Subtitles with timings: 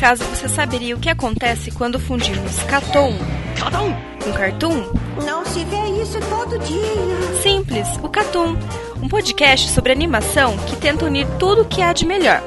[0.00, 3.12] acaso você saberia o que acontece quando fundimos Caton
[4.24, 4.82] com Cartoon?
[5.26, 7.42] Não se vê isso todo dia.
[7.42, 8.56] Simples, o Catum,
[9.02, 12.42] um podcast sobre animação que tenta unir tudo o que há de melhor.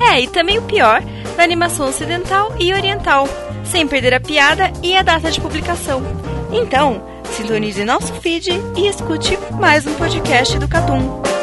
[0.00, 1.02] É, e também o pior
[1.36, 3.28] da animação ocidental e oriental,
[3.64, 6.02] sem perder a piada e a data de publicação.
[6.50, 11.33] Então, sintonize nosso feed e escute mais um podcast do Catum.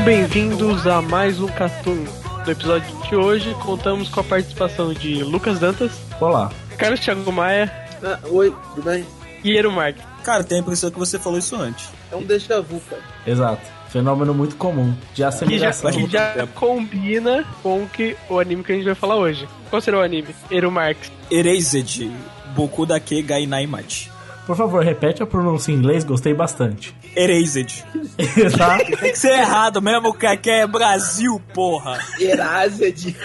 [0.00, 2.06] Sejam bem-vindos a mais um Cartoon.
[2.46, 5.92] No episódio de hoje, contamos com a participação de Lucas Dantas.
[6.18, 6.50] Olá.
[6.78, 7.70] Carlos Thiago Maia.
[8.02, 9.04] Ah, oi, tudo bem?
[9.44, 10.02] E Eero Marques.
[10.24, 11.90] Cara, tem a impressão que você falou isso antes.
[12.10, 13.02] É um déjà vu, cara.
[13.26, 13.60] Exato.
[13.90, 15.90] Fenômeno muito comum de assimilação.
[15.90, 19.46] Que já, que já combina com que, o anime que a gente vai falar hoje.
[19.68, 20.34] Qual será o anime?
[20.50, 21.12] Eero Marques.
[21.30, 22.10] Erased.
[22.54, 24.10] Boku dake Gai Naimachi.
[24.46, 26.94] Por favor, repete a pronúncia em inglês, gostei bastante.
[27.14, 27.84] Erased.
[28.18, 28.84] Exato.
[28.98, 31.98] Tem que ser errado mesmo, que aqui é Brasil, porra.
[32.18, 33.16] Erased.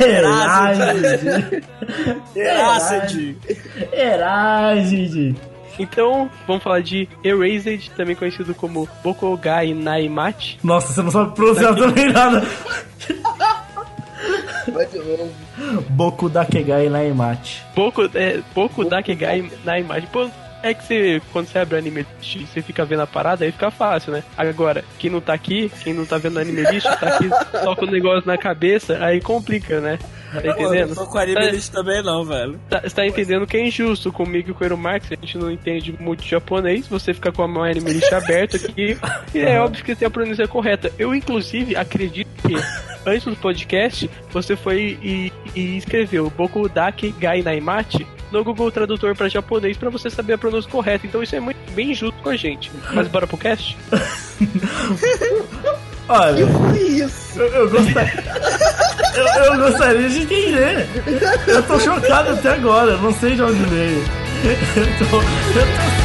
[0.00, 1.64] Erased.
[2.34, 3.36] Erased.
[3.92, 5.36] Erased.
[5.78, 10.58] Então, vamos falar de Erased, também conhecido como Bokogai Naimachi.
[10.62, 12.42] Nossa, você não sabe pronunciar também nada.
[15.90, 17.62] Boku Dakegai Naimachi.
[17.74, 20.06] Boku, é, Boku Dakegai Naimachi.
[20.08, 20.30] Pô,
[20.62, 23.52] é que você, quando você abre o anime list, você fica vendo a parada, aí
[23.52, 24.22] fica fácil, né?
[24.36, 27.28] Agora, quem não tá aqui, quem não tá vendo o anime list, tá aqui
[27.62, 29.98] só com o negócio na cabeça, aí complica, né?
[30.32, 30.94] Tá entendendo?
[30.94, 32.58] Não tô com anime list também não, velho.
[32.68, 35.36] Tá, você tá entendendo que é injusto comigo e com o Eero Marx, a gente
[35.36, 38.96] não entende muito japonês, você fica com a anime list aberto aqui,
[39.34, 40.92] e é óbvio que tem a pronúncia correta.
[40.98, 42.54] Eu, inclusive, acredito que
[43.04, 49.14] antes do podcast, você foi e, e escreveu Boku Dake Gai Naimachi no Google Tradutor
[49.14, 51.06] para japonês para você saber a pronúncia correta.
[51.06, 52.70] Então isso é muito bem injusto com a gente.
[52.92, 53.76] Mas bora pro cast?
[56.08, 57.40] Olha, Que isso?
[57.40, 58.24] eu, eu gostaria.
[59.14, 60.88] eu, eu gostaria de entender.
[61.46, 64.02] Eu tô chocado até agora, não sei de onde veio.
[64.42, 66.01] Eu tô, eu tô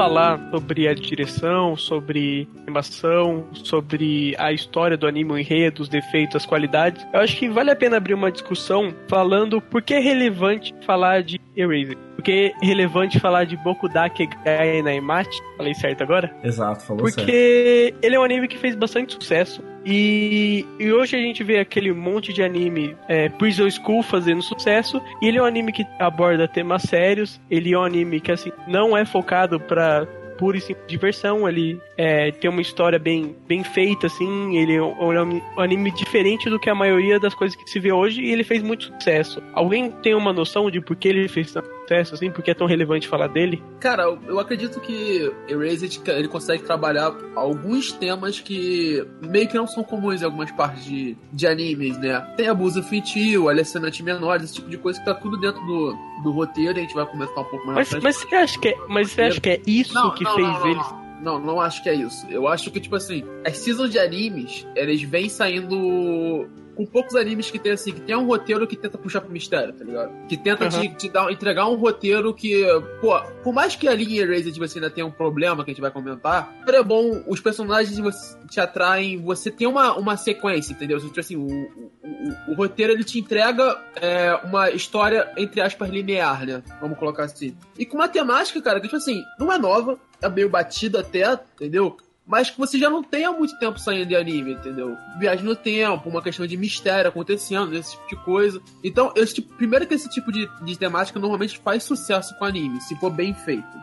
[0.00, 6.36] falar sobre a direção, sobre animação, sobre a história do anime, o enredo, os defeitos,
[6.36, 9.98] as qualidades, eu acho que vale a pena abrir uma discussão falando por que é
[9.98, 11.98] relevante falar de Erased.
[12.16, 15.38] Por que é relevante falar de Bokudake Gai Naimachi?
[15.58, 16.34] Falei certo agora?
[16.42, 17.16] Exato, falou certo.
[17.16, 19.62] Porque ele é um anime que fez bastante sucesso.
[19.84, 25.00] E, e hoje a gente vê aquele monte de anime é, Prison School fazendo sucesso.
[25.22, 27.40] E ele é um anime que aborda temas sérios.
[27.50, 30.06] Ele é um anime que assim não é focado pra
[30.38, 31.48] pura e simples diversão.
[31.48, 34.56] Ele é, tem uma história bem, bem feita, assim.
[34.56, 37.78] Ele é um, é um anime diferente do que a maioria das coisas que se
[37.78, 38.22] vê hoje.
[38.22, 39.42] E ele fez muito sucesso.
[39.52, 42.30] Alguém tem uma noção de por que ele fez tanto sucesso, assim?
[42.30, 43.62] Por que é tão relevante falar dele?
[43.80, 49.82] Cara, eu- acredito que Erased ele consegue trabalhar alguns temas que meio que não são
[49.84, 52.18] comuns em algumas partes de, de animes, né?
[52.34, 56.30] Tem abuso infantil, alessinante menores, esse tipo de coisa que tá tudo dentro do, do
[56.30, 59.10] roteiro, a gente vai comentar um pouco mais Mas, mas você acha que é, mas
[59.10, 61.09] você acha que é isso Não, que não, fez não, não, eles.
[61.22, 62.26] Não, não, acho que é isso.
[62.30, 67.50] Eu acho que, tipo assim, as seasons de animes, eles vêm saindo com poucos animes
[67.50, 70.12] que tem assim, que tem um roteiro que tenta puxar pro mistério, tá ligado?
[70.28, 70.80] Que tenta Aham.
[70.80, 72.64] te, te dar, entregar um roteiro que,
[73.02, 75.80] pô, por mais que a linha Erased você ainda tenha um problema que a gente
[75.82, 80.98] vai comentar, é bom, os personagens você- te atraem, você tem uma, uma sequência, entendeu?
[81.00, 85.90] Tipo assim, o, o, o- o roteiro ele te entrega é, uma história, entre aspas,
[85.90, 86.62] linear, né?
[86.80, 87.54] Vamos colocar assim.
[87.78, 91.38] E com uma temática, cara, que tipo assim, não é nova, é meio batida até,
[91.54, 91.96] entendeu?
[92.26, 94.96] Mas que você já não tem há muito tempo saindo de anime, entendeu?
[95.18, 98.60] Viagem no tempo, uma questão de mistério acontecendo, esse tipo de coisa.
[98.84, 102.80] Então, esse tipo, primeiro que esse tipo de, de temática normalmente faz sucesso com anime,
[102.82, 103.76] se for bem feito,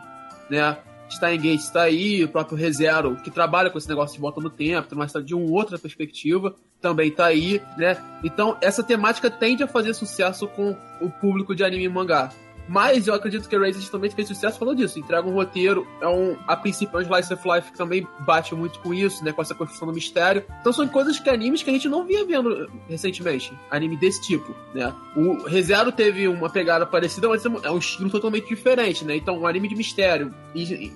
[0.48, 0.78] né?
[1.10, 4.50] Stein Gate está aí, o próprio ReZero, que trabalha com esse negócio de volta no
[4.50, 7.96] tempo, mas de uma outra perspectiva, também tá aí, né?
[8.22, 12.30] Então, essa temática tende a fazer sucesso com o público de anime e mangá.
[12.68, 14.98] Mas eu acredito que a Erased também fez sucesso falando disso.
[14.98, 18.54] Entrega um roteiro, é um, a princípio, é um Slice of Life que também bate
[18.54, 19.32] muito com isso, né?
[19.32, 20.44] Com essa construção do mistério.
[20.60, 23.52] Então são coisas que animes que a gente não via vendo recentemente.
[23.70, 24.92] Anime desse tipo, né?
[25.16, 29.16] O ReZero teve uma pegada parecida, mas é um estilo totalmente diferente, né?
[29.16, 30.34] Então, um anime de mistério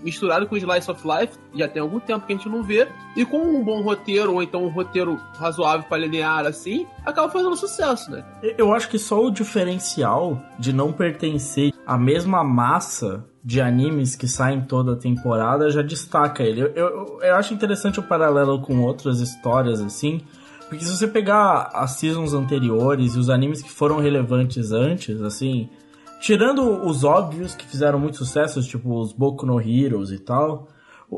[0.03, 3.25] misturado com Slice of Life, já tem algum tempo que a gente não vê, e
[3.25, 8.11] com um bom roteiro, ou então um roteiro razoável para linear assim, acaba fazendo sucesso,
[8.11, 8.25] né?
[8.59, 14.29] Eu acho que só o diferencial de não pertencer à mesma massa de animes que
[14.29, 16.63] saem toda temporada já destaca ele.
[16.63, 20.21] Eu, eu, eu acho interessante o paralelo com outras histórias assim.
[20.69, 25.69] Porque se você pegar as seasons anteriores e os animes que foram relevantes antes, assim,
[26.21, 30.69] tirando os óbvios que fizeram muito sucesso, tipo os Boku no Heroes e tal,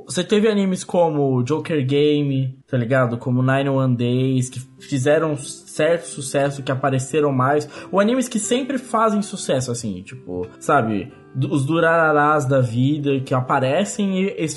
[0.06, 3.16] você teve animes como Joker Game, tá ligado?
[3.16, 7.68] Como Nine One Days, que fizeram certo sucesso, que apareceram mais.
[7.92, 11.12] Ou animes que sempre fazem sucesso, assim, tipo, sabe?
[11.48, 14.48] Os Durararás da vida, que aparecem e, e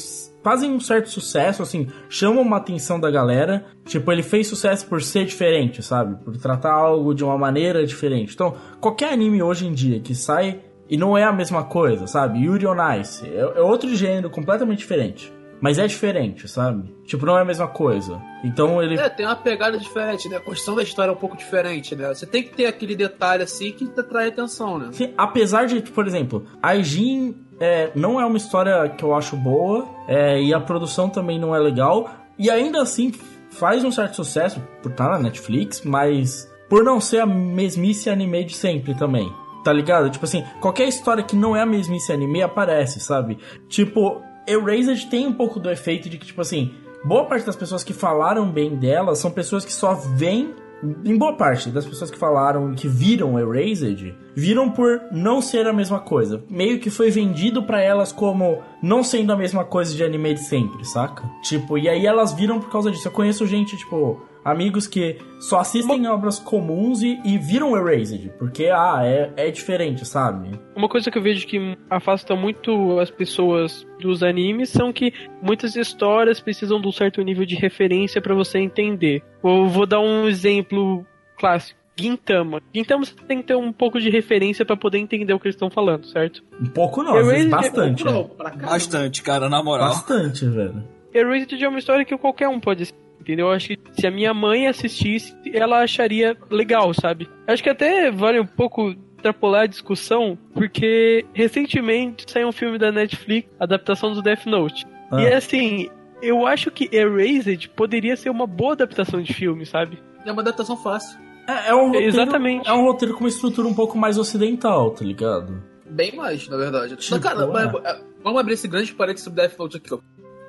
[0.43, 3.65] fazem um certo sucesso, assim, chamam uma atenção da galera.
[3.85, 6.23] Tipo, ele fez sucesso por ser diferente, sabe?
[6.23, 8.33] Por tratar algo de uma maneira diferente.
[8.33, 12.43] Então, qualquer anime hoje em dia que sai e não é a mesma coisa, sabe?
[12.43, 15.33] Yuri on Ice é, é outro gênero completamente diferente.
[15.59, 16.93] Mas é diferente, sabe?
[17.03, 18.21] Tipo, não é a mesma coisa.
[18.43, 18.95] Então ele.
[18.97, 20.37] É, tem uma pegada diferente, né?
[20.37, 22.09] A construção da história é um pouco diferente, né?
[22.09, 24.89] Você tem que ter aquele detalhe assim que atrai atenção, né?
[24.91, 29.35] Sim, apesar de, por exemplo, a Jin é, não é uma história que eu acho
[29.35, 32.07] boa, é, e a produção também não é legal,
[32.37, 33.11] e ainda assim
[33.49, 38.43] faz um certo sucesso por estar na Netflix, mas por não ser a mesmice anime
[38.43, 39.33] de sempre também
[39.67, 40.09] tá ligado?
[40.09, 43.37] Tipo assim, qualquer história que não é a mesmice anime aparece, sabe?
[43.67, 46.73] Tipo, Erased tem um pouco do efeito de que, tipo assim,
[47.03, 50.55] boa parte das pessoas que falaram bem dela são pessoas que só vêm
[51.03, 55.73] em boa parte das pessoas que falaram que viram Erased, viram por não ser a
[55.73, 56.41] mesma coisa.
[56.49, 60.45] Meio que foi vendido para elas como não sendo a mesma coisa de anime de
[60.45, 61.29] sempre, saca?
[61.41, 63.07] Tipo, e aí elas viram por causa disso.
[63.07, 66.13] Eu conheço gente, tipo, amigos que só assistem Uma...
[66.13, 70.57] obras comuns e, e viram Erased, porque, ah, é, é diferente, sabe?
[70.73, 75.75] Uma coisa que eu vejo que afasta muito as pessoas dos animes são que muitas
[75.75, 79.21] histórias precisam de um certo nível de referência para você entender.
[79.43, 81.05] Eu vou dar um exemplo
[81.37, 81.77] clássico.
[81.99, 82.61] Gintama.
[82.73, 85.55] Gintama você tem que ter um pouco de referência para poder entender o que eles
[85.55, 86.43] estão falando, certo?
[86.61, 88.03] Um pouco não, Erased bastante.
[88.07, 88.65] É...
[88.65, 89.89] Bastante, cara, na moral.
[89.89, 90.83] Bastante, velho.
[91.11, 92.93] Erased é uma história que qualquer um pode
[93.27, 93.47] entendeu?
[93.47, 97.29] Eu acho que se a minha mãe assistisse, ela acharia legal, sabe?
[97.45, 102.91] Acho que até vale um pouco extrapolar a discussão, porque recentemente saiu um filme da
[102.91, 104.85] Netflix, adaptação do Death Note.
[105.11, 105.21] Ah.
[105.21, 105.89] E assim,
[106.21, 109.99] eu acho que Erased poderia ser uma boa adaptação de filme, sabe?
[110.25, 111.19] É uma adaptação fácil.
[111.47, 112.67] É, é um roteiro, Exatamente.
[112.67, 115.61] É um roteiro com uma estrutura um pouco mais ocidental, tá ligado?
[115.85, 116.95] Bem mais, na verdade.
[116.95, 118.01] Tipo, cara, é.
[118.23, 119.99] vamos abrir esse grande parênteses sobre Death Note aqui, ó.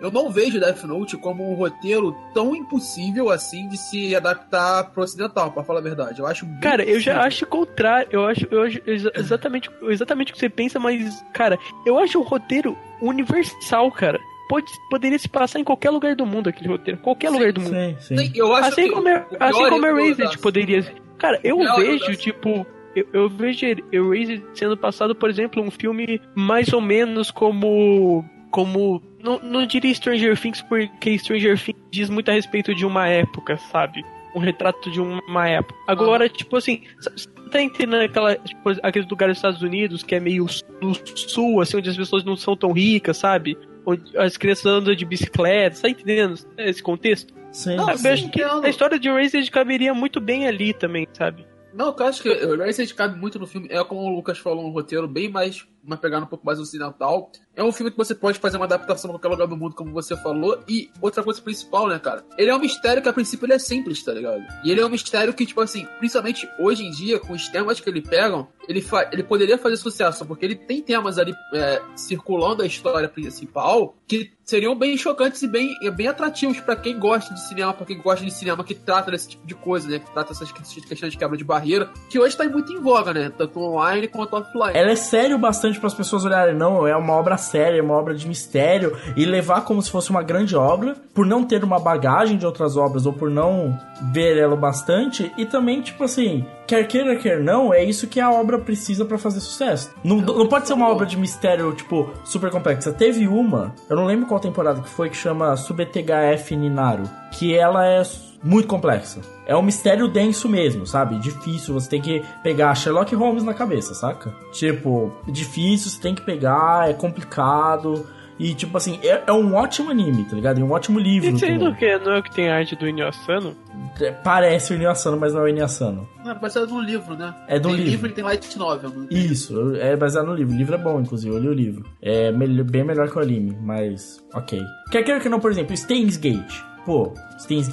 [0.01, 5.03] Eu não vejo Death Note como um roteiro tão impossível assim de se adaptar pro
[5.03, 6.21] ocidental, para falar a verdade.
[6.21, 8.09] Eu acho Cara, eu já acho o contrário.
[8.13, 12.23] Eu acho, eu acho exatamente, exatamente o que você pensa, mas, cara, eu acho um
[12.23, 14.21] roteiro universal, cara.
[14.49, 16.99] Pode, poderia se passar em qualquer lugar do mundo aquele roteiro.
[17.01, 17.75] Qualquer sim, lugar do mundo.
[18.01, 18.33] Sim, sim.
[18.35, 20.85] Eu acho assim, como é, assim como Erased poderia.
[21.19, 22.67] Cara, eu vejo, tipo.
[22.97, 29.03] Eu, eu vejo Erased sendo passado, por exemplo, um filme mais ou menos como como.
[29.23, 33.57] Não, não diria Stranger Things porque Stranger Things diz muito a respeito de uma época,
[33.71, 34.05] sabe?
[34.35, 35.75] Um retrato de uma época.
[35.87, 36.29] Agora, ah.
[36.29, 40.47] tipo assim, você tá entendendo aquela, tipo, aqueles lugares dos Estados Unidos que é meio
[40.81, 43.57] no sul, assim, onde as pessoas não são tão ricas, sabe?
[43.85, 47.35] Onde as crianças andam de bicicleta, tá entendendo esse contexto?
[47.51, 51.47] Sim, não, eu acho que a história de Erased caberia muito bem ali também, sabe?
[51.73, 53.69] Não, eu acho que o Erased cabe muito no filme.
[53.71, 57.31] É como o Lucas falou, um roteiro bem mais uma pegada um pouco mais ocidental.
[57.57, 59.93] É um filme que você pode fazer uma adaptação em qualquer lugar do mundo, como
[59.93, 60.63] você falou.
[60.69, 62.25] E outra coisa principal, né, cara?
[62.37, 64.43] Ele é um mistério que a princípio ele é simples, tá ligado?
[64.65, 67.81] E ele é um mistério que, tipo assim, principalmente hoje em dia, com os temas
[67.81, 72.63] que ele pegam, ele, ele poderia fazer sucesso, porque ele tem temas ali é, circulando
[72.63, 77.41] a história principal que seriam bem chocantes e bem, bem atrativos para quem gosta de
[77.47, 79.99] cinema, para quem gosta de cinema que trata desse tipo de coisa, né?
[79.99, 83.31] Que trata essas questões de quebra de barreira, que hoje tá muito em voga, né?
[83.37, 84.73] Tanto online quanto offline.
[84.75, 87.95] Ela é sério bastante para as pessoas olharem, não, é uma obra séria, é uma
[87.95, 91.79] obra de mistério, e levar como se fosse uma grande obra, por não ter uma
[91.79, 93.79] bagagem de outras obras ou por não
[94.13, 98.31] ver ela bastante, e também, tipo assim, quer queira, quer não, é isso que a
[98.31, 99.91] obra precisa para fazer sucesso.
[100.05, 102.93] Não, não pode ser uma obra de mistério, tipo, super complexa.
[102.93, 107.87] Teve uma, eu não lembro qual temporada que foi, que chama SubTHF Ninaru, que ela
[107.87, 108.03] é
[108.43, 109.21] muito complexa.
[109.47, 111.19] É um mistério denso mesmo, sabe?
[111.19, 114.35] Difícil, você tem que pegar Sherlock Holmes na cabeça, saca?
[114.53, 118.07] Tipo, difícil, você tem que pegar, é complicado.
[118.39, 120.61] E, tipo assim, é, é um ótimo anime, tá ligado?
[120.61, 121.29] É um ótimo livro.
[121.31, 121.99] Isso aí do que?
[121.99, 123.57] Não é o que tem arte do Inyo Asano?
[124.01, 126.09] É, Parece o Inyo Asano, mas não é o Inyo Asano.
[126.25, 127.35] Não, é baseado num livro, né?
[127.49, 128.09] É um tem livro.
[128.09, 128.91] e tem light novel.
[128.91, 129.07] né?
[129.11, 130.55] Isso, é baseado no livro.
[130.55, 131.85] O livro é bom, inclusive, eu li o livro.
[132.01, 134.63] É bem melhor que o anime, mas ok.
[134.93, 136.63] Quer queira que não, por exemplo, Steins Gate.
[136.89, 137.69] Pô, Steins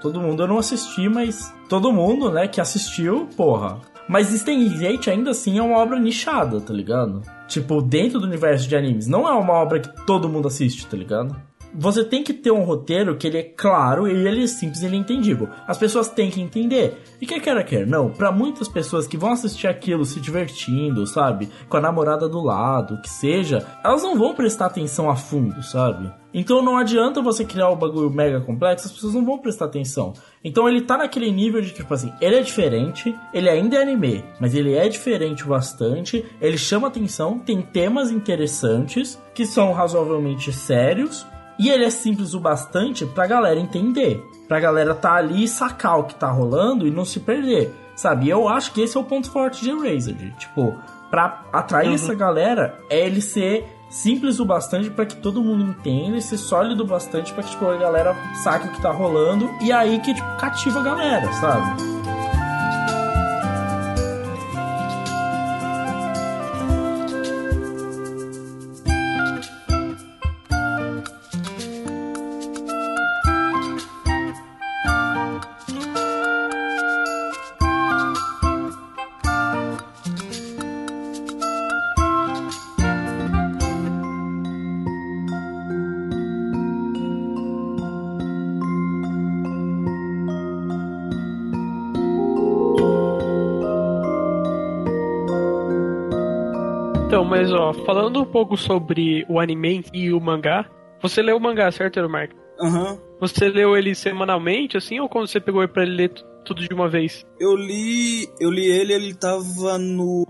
[0.00, 3.82] todo mundo eu não assisti, mas todo mundo, né, que assistiu, porra.
[4.08, 7.20] Mas Steins Gate ainda assim é uma obra nichada, tá ligado?
[7.46, 9.06] Tipo, dentro do universo de animes.
[9.06, 11.36] Não é uma obra que todo mundo assiste, tá ligado?
[11.74, 14.86] Você tem que ter um roteiro que ele é claro e ele é simples e
[14.86, 15.50] ele é entendível.
[15.66, 17.02] As pessoas têm que entender.
[17.20, 21.50] E quer queira quer não, pra muitas pessoas que vão assistir aquilo se divertindo, sabe?
[21.68, 26.10] Com a namorada do lado, que seja, elas não vão prestar atenção a fundo, sabe?
[26.34, 30.12] Então não adianta você criar o bagulho mega complexo, as pessoas não vão prestar atenção.
[30.42, 34.24] Então ele tá naquele nível de tipo assim, ele é diferente, ele ainda é anime,
[34.40, 41.24] mas ele é diferente bastante, ele chama atenção, tem temas interessantes que são razoavelmente sérios
[41.56, 44.20] e ele é simples o bastante pra galera entender.
[44.48, 47.72] Pra galera tá ali e sacar o que tá rolando e não se perder.
[47.94, 48.26] Sabe?
[48.26, 50.34] E eu acho que esse é o ponto forte de Erased.
[50.36, 50.74] Tipo,
[51.10, 53.64] pra atrair essa galera, é ele ser
[53.94, 57.50] simples o bastante pra que todo mundo entenda e ser sólido o bastante pra que
[57.50, 59.48] tipo, a galera saque o que tá rolando.
[59.62, 61.93] E aí que, tipo, cativa a galera, sabe?
[97.38, 100.66] Mas ó, falando um pouco sobre o anime e o mangá,
[101.02, 102.32] você leu o mangá, certo, Eromark?
[102.60, 102.98] Aham.
[103.20, 106.60] Você leu ele semanalmente, assim, ou quando você pegou ele pra ele ler tu- tudo
[106.62, 107.24] de uma vez?
[107.40, 108.28] Eu li.
[108.38, 110.26] Eu li ele, ele tava no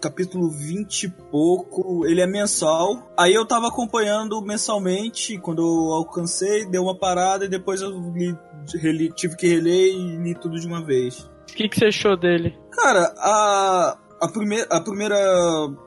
[0.00, 2.06] capítulo 20 e pouco.
[2.06, 3.12] Ele é mensal.
[3.18, 5.38] Aí eu tava acompanhando mensalmente.
[5.38, 8.34] Quando eu alcancei, deu uma parada e depois eu li,
[8.80, 11.20] reli- tive que reler e li tudo de uma vez.
[11.50, 12.56] O que, que você achou dele?
[12.72, 13.98] Cara, a.
[14.20, 15.16] A, primeira, a primeira,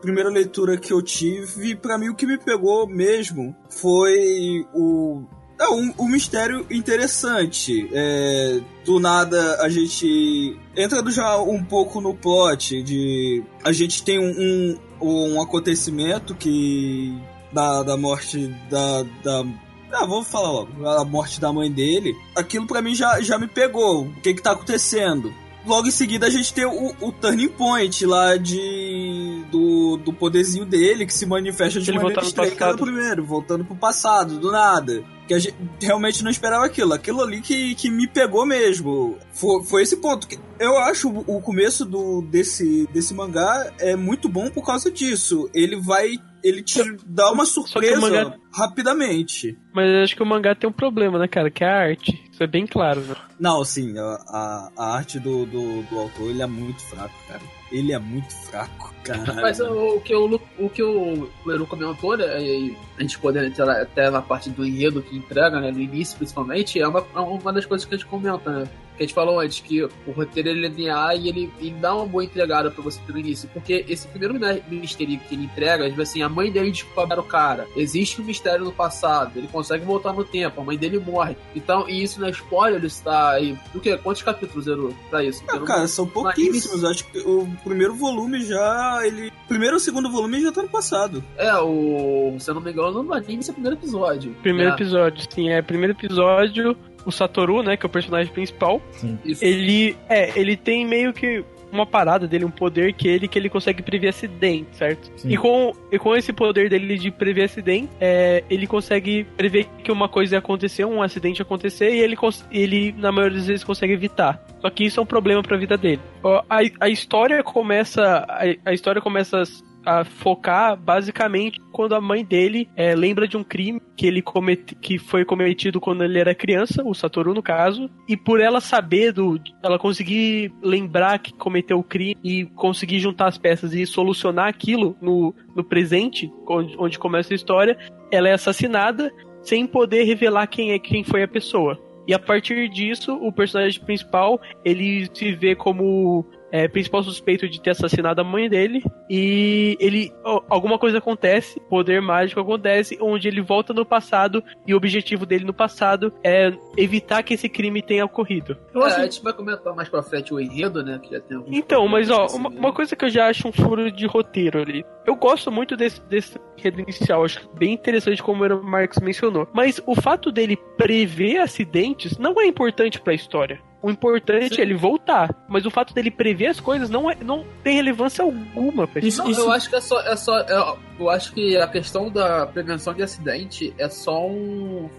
[0.01, 5.23] primeira leitura que eu tive, pra mim o que me pegou mesmo foi o.
[5.59, 7.89] É um, um mistério interessante.
[7.93, 10.57] É, do nada a gente.
[10.75, 13.43] Entrando já um pouco no plot de.
[13.63, 17.15] A gente tem um, um, um acontecimento que.
[17.51, 19.43] Da, da morte da, da
[19.91, 20.87] ah, vou falar logo.
[20.87, 22.15] A morte da mãe dele.
[22.35, 24.05] Aquilo pra mim já, já me pegou.
[24.05, 25.33] O que que tá acontecendo?
[25.65, 29.43] Logo em seguida a gente tem o, o turning point lá de.
[29.51, 34.39] Do, do poderzinho dele que se manifesta de Ele maneira estranha primeiro, voltando pro passado,
[34.39, 35.03] do nada.
[35.27, 36.93] Que a gente realmente não esperava aquilo.
[36.93, 39.17] Aquilo ali que, que me pegou mesmo.
[39.33, 40.27] Foi, foi esse ponto.
[40.27, 44.91] que Eu acho o o começo do, desse, desse mangá é muito bom por causa
[44.91, 45.49] disso.
[45.53, 46.17] Ele vai.
[46.43, 49.57] Ele te dá uma surpresa mangá- rapidamente.
[49.73, 51.49] Mas eu acho que o mangá tem um problema, né, cara?
[51.51, 52.23] Que é a arte.
[52.31, 53.15] Isso é bem claro, né?
[53.39, 57.41] Não, sim, a, a, a arte do, do, do autor ele é muito fraco, cara.
[57.71, 59.33] Ele é muito fraco, cara.
[59.41, 63.45] Mas o, o que o, o que o Leru comentou, né, e a gente poder
[63.45, 67.19] entrar até na parte do enredo que entrega, né, no início principalmente, é uma, é
[67.19, 68.67] uma das coisas que a gente comenta, né?
[69.01, 71.95] Que a gente falou antes, que o roteiro ele é linear e ele, ele dá
[71.95, 73.49] uma boa entregada pra você no início.
[73.51, 77.23] Porque esse primeiro mi- mistério que ele entrega, tipo assim, a mãe dele descobre o
[77.23, 77.67] cara.
[77.75, 81.35] Existe um mistério no passado, ele consegue voltar no tempo, a mãe dele morre.
[81.55, 83.57] Então, e isso não é spoiler, ele está aí.
[83.73, 83.97] O quê?
[83.97, 85.43] Quantos capítulos zerou pra isso?
[85.49, 86.83] Zerou cara, são pouquíssimos.
[86.83, 88.99] Acho que o primeiro volume já.
[89.03, 91.23] ele Primeiro ou segundo volume já tá no passado.
[91.37, 92.35] É, o.
[92.39, 94.33] Se eu não me engano, no anime esse é o primeiro episódio.
[94.43, 96.77] Primeiro É, episódio, sim, é primeiro episódio.
[97.05, 98.81] O Satoru, né, que é o personagem principal,
[99.25, 99.43] Isso.
[99.43, 103.49] ele é, ele tem meio que uma parada dele, um poder que ele que ele
[103.49, 105.09] consegue prever acidente, certo?
[105.15, 105.29] Sim.
[105.31, 109.91] E com, e com esse poder dele de prever acidente, é, ele consegue prever que
[109.91, 112.17] uma coisa ia acontecer, um acidente ia acontecer, e ele,
[112.51, 114.43] ele na maioria das vezes consegue evitar.
[114.59, 116.01] Só que isso é um problema pra vida dele.
[116.49, 118.25] A, a história começa.
[118.27, 119.41] A, a história começa
[119.85, 124.75] a focar basicamente quando a mãe dele é, lembra de um crime que ele comete,
[124.75, 129.11] que foi cometido quando ele era criança, o Satoru no caso, e por ela saber
[129.11, 134.47] do, ela conseguir lembrar que cometeu o crime e conseguir juntar as peças e solucionar
[134.47, 137.77] aquilo no, no presente, onde, onde começa a história,
[138.11, 139.11] ela é assassinada
[139.41, 141.79] sem poder revelar quem é quem foi a pessoa.
[142.07, 147.61] E a partir disso, o personagem principal, ele se vê como é, principal suspeito de
[147.61, 150.13] ter assassinado a mãe dele e ele
[150.49, 155.45] alguma coisa acontece, poder mágico acontece, onde ele volta no passado e o objetivo dele
[155.45, 158.57] no passado é evitar que esse crime tenha ocorrido.
[158.69, 160.99] Então, assim, é, a gente vai comentar mais pra frente o enredo, né?
[161.01, 163.91] Que já tem então, mas ó, uma, uma, coisa que eu já acho um furo
[163.91, 164.85] de roteiro ali.
[165.05, 169.47] Eu gosto muito desse, desse enredo inicial, acho bem interessante como o Marx mencionou.
[169.53, 173.59] Mas o fato dele prever acidentes não é importante para a história.
[173.81, 174.61] O importante Sim.
[174.61, 175.35] é ele voltar.
[175.49, 178.87] Mas o fato dele prever as coisas não, é, não tem relevância alguma.
[178.87, 179.99] Pra isso, isso, Eu acho que é só.
[180.01, 184.89] É só é, eu acho que a questão da prevenção de acidente é só um.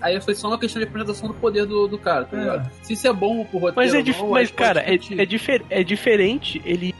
[0.00, 2.66] Aí foi só uma questão de apresentação do poder do, do cara, tá ligado?
[2.66, 2.84] É.
[2.84, 3.76] Se isso é bom pro roteiro.
[3.76, 4.18] Mas, é dif...
[4.18, 5.62] não, mas cara, é, é, difer...
[5.70, 6.92] é diferente ele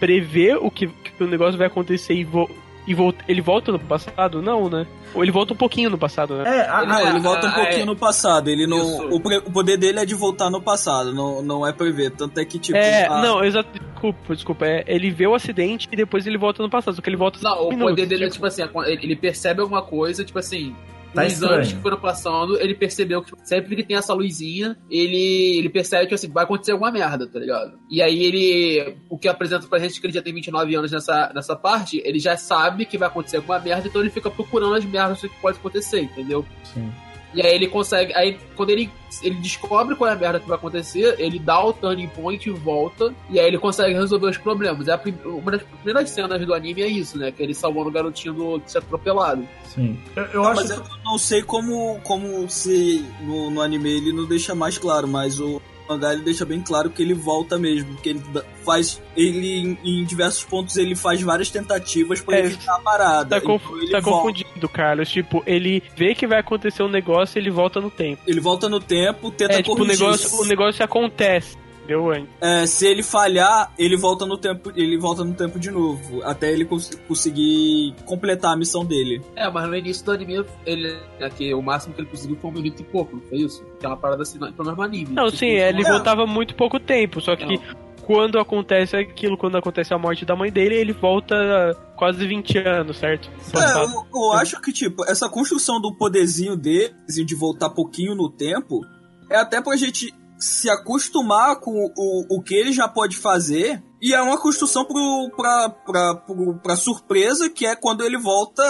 [0.00, 2.50] prever o que, que o negócio vai acontecer e, vo...
[2.88, 3.22] e volta...
[3.28, 4.40] ele volta no passado?
[4.40, 4.86] Não, né?
[5.14, 6.60] Ou ele volta um pouquinho no passado, né?
[6.60, 8.48] É, a, não, ele volta um pouquinho é, no passado.
[8.48, 12.12] Ele não, o, o, poder dele é de voltar no passado, não, não é prever.
[12.12, 12.78] Tanto é que, tipo.
[12.78, 13.20] É, a...
[13.20, 13.68] não, exato.
[13.78, 14.66] Desculpa, desculpa.
[14.66, 16.94] É, ele vê o acidente e depois ele volta no passado.
[16.94, 17.38] Só que ele volta.
[17.42, 20.38] Não, o minutos, poder dele é tipo, é tipo assim: ele percebe alguma coisa, tipo
[20.38, 20.74] assim,
[21.18, 21.54] Tá nos estranho.
[21.54, 25.68] anos que foram passando, ele percebeu que tipo, sempre que tem essa luzinha, ele, ele
[25.68, 27.78] percebe que assim, vai acontecer alguma merda, tá ligado?
[27.90, 28.96] E aí ele.
[29.08, 32.18] O que apresenta pra gente que ele já tem 29 anos nessa, nessa parte, ele
[32.18, 35.58] já sabe que vai acontecer alguma merda, então ele fica procurando as merdas que pode
[35.58, 36.44] acontecer, entendeu?
[36.64, 36.90] Sim.
[37.34, 38.14] E aí ele consegue.
[38.14, 38.90] Aí quando ele,
[39.22, 42.52] ele descobre qual é a merda que vai acontecer, ele dá o turning point e
[42.52, 43.14] volta.
[43.30, 44.88] E aí ele consegue resolver os problemas.
[44.88, 47.30] É a, uma das primeiras cenas do anime é isso, né?
[47.30, 49.46] Que ele salvando o garotinho do, de ser atropelado.
[49.74, 49.98] Sim.
[50.16, 50.60] Eu, eu não, acho.
[50.62, 50.78] Mas que...
[50.78, 55.38] eu não sei como, como se no, no anime ele não deixa mais claro, mas
[55.40, 58.22] o mangá ele deixa bem claro que ele volta mesmo, que ele
[58.64, 63.40] faz ele em, diversos pontos ele faz várias tentativas para é, evitar a parada.
[63.40, 65.10] Tá, conf então, tá confundindo, Carlos.
[65.10, 68.22] Tipo, ele vê que vai acontecer um negócio e ele volta no tempo.
[68.26, 70.04] Ele volta no tempo, tenta é, tipo, corrigir.
[70.04, 71.56] O negócio, o negócio acontece
[71.88, 72.28] deu antes.
[72.40, 76.52] É, se ele falhar, ele volta no tempo, ele volta no tempo de novo, até
[76.52, 79.22] ele cons conseguir completar a missão dele.
[79.34, 82.54] É, mas no início do anime, ele, aqui, o máximo que ele conseguiu foi um
[82.54, 83.64] minuto e pouco, não foi isso?
[83.78, 85.14] Aquela parada assim, pelo mesmo anime.
[85.14, 85.90] Não, tipo, sim, ele é.
[85.90, 90.34] voltava muito pouco tempo, só que não quando acontece aquilo, quando acontece a morte da
[90.34, 93.30] mãe dele, ele volta quase 20 anos, certo?
[93.54, 98.30] É, eu, eu, acho que, tipo, essa construção do poderzinho dele, de voltar pouquinho no
[98.30, 98.80] tempo,
[99.28, 103.82] é até pra gente se acostumar com o, o que ele já pode fazer.
[104.00, 108.62] E é uma construção pro, pra, pra, pro, pra surpresa, que é quando ele volta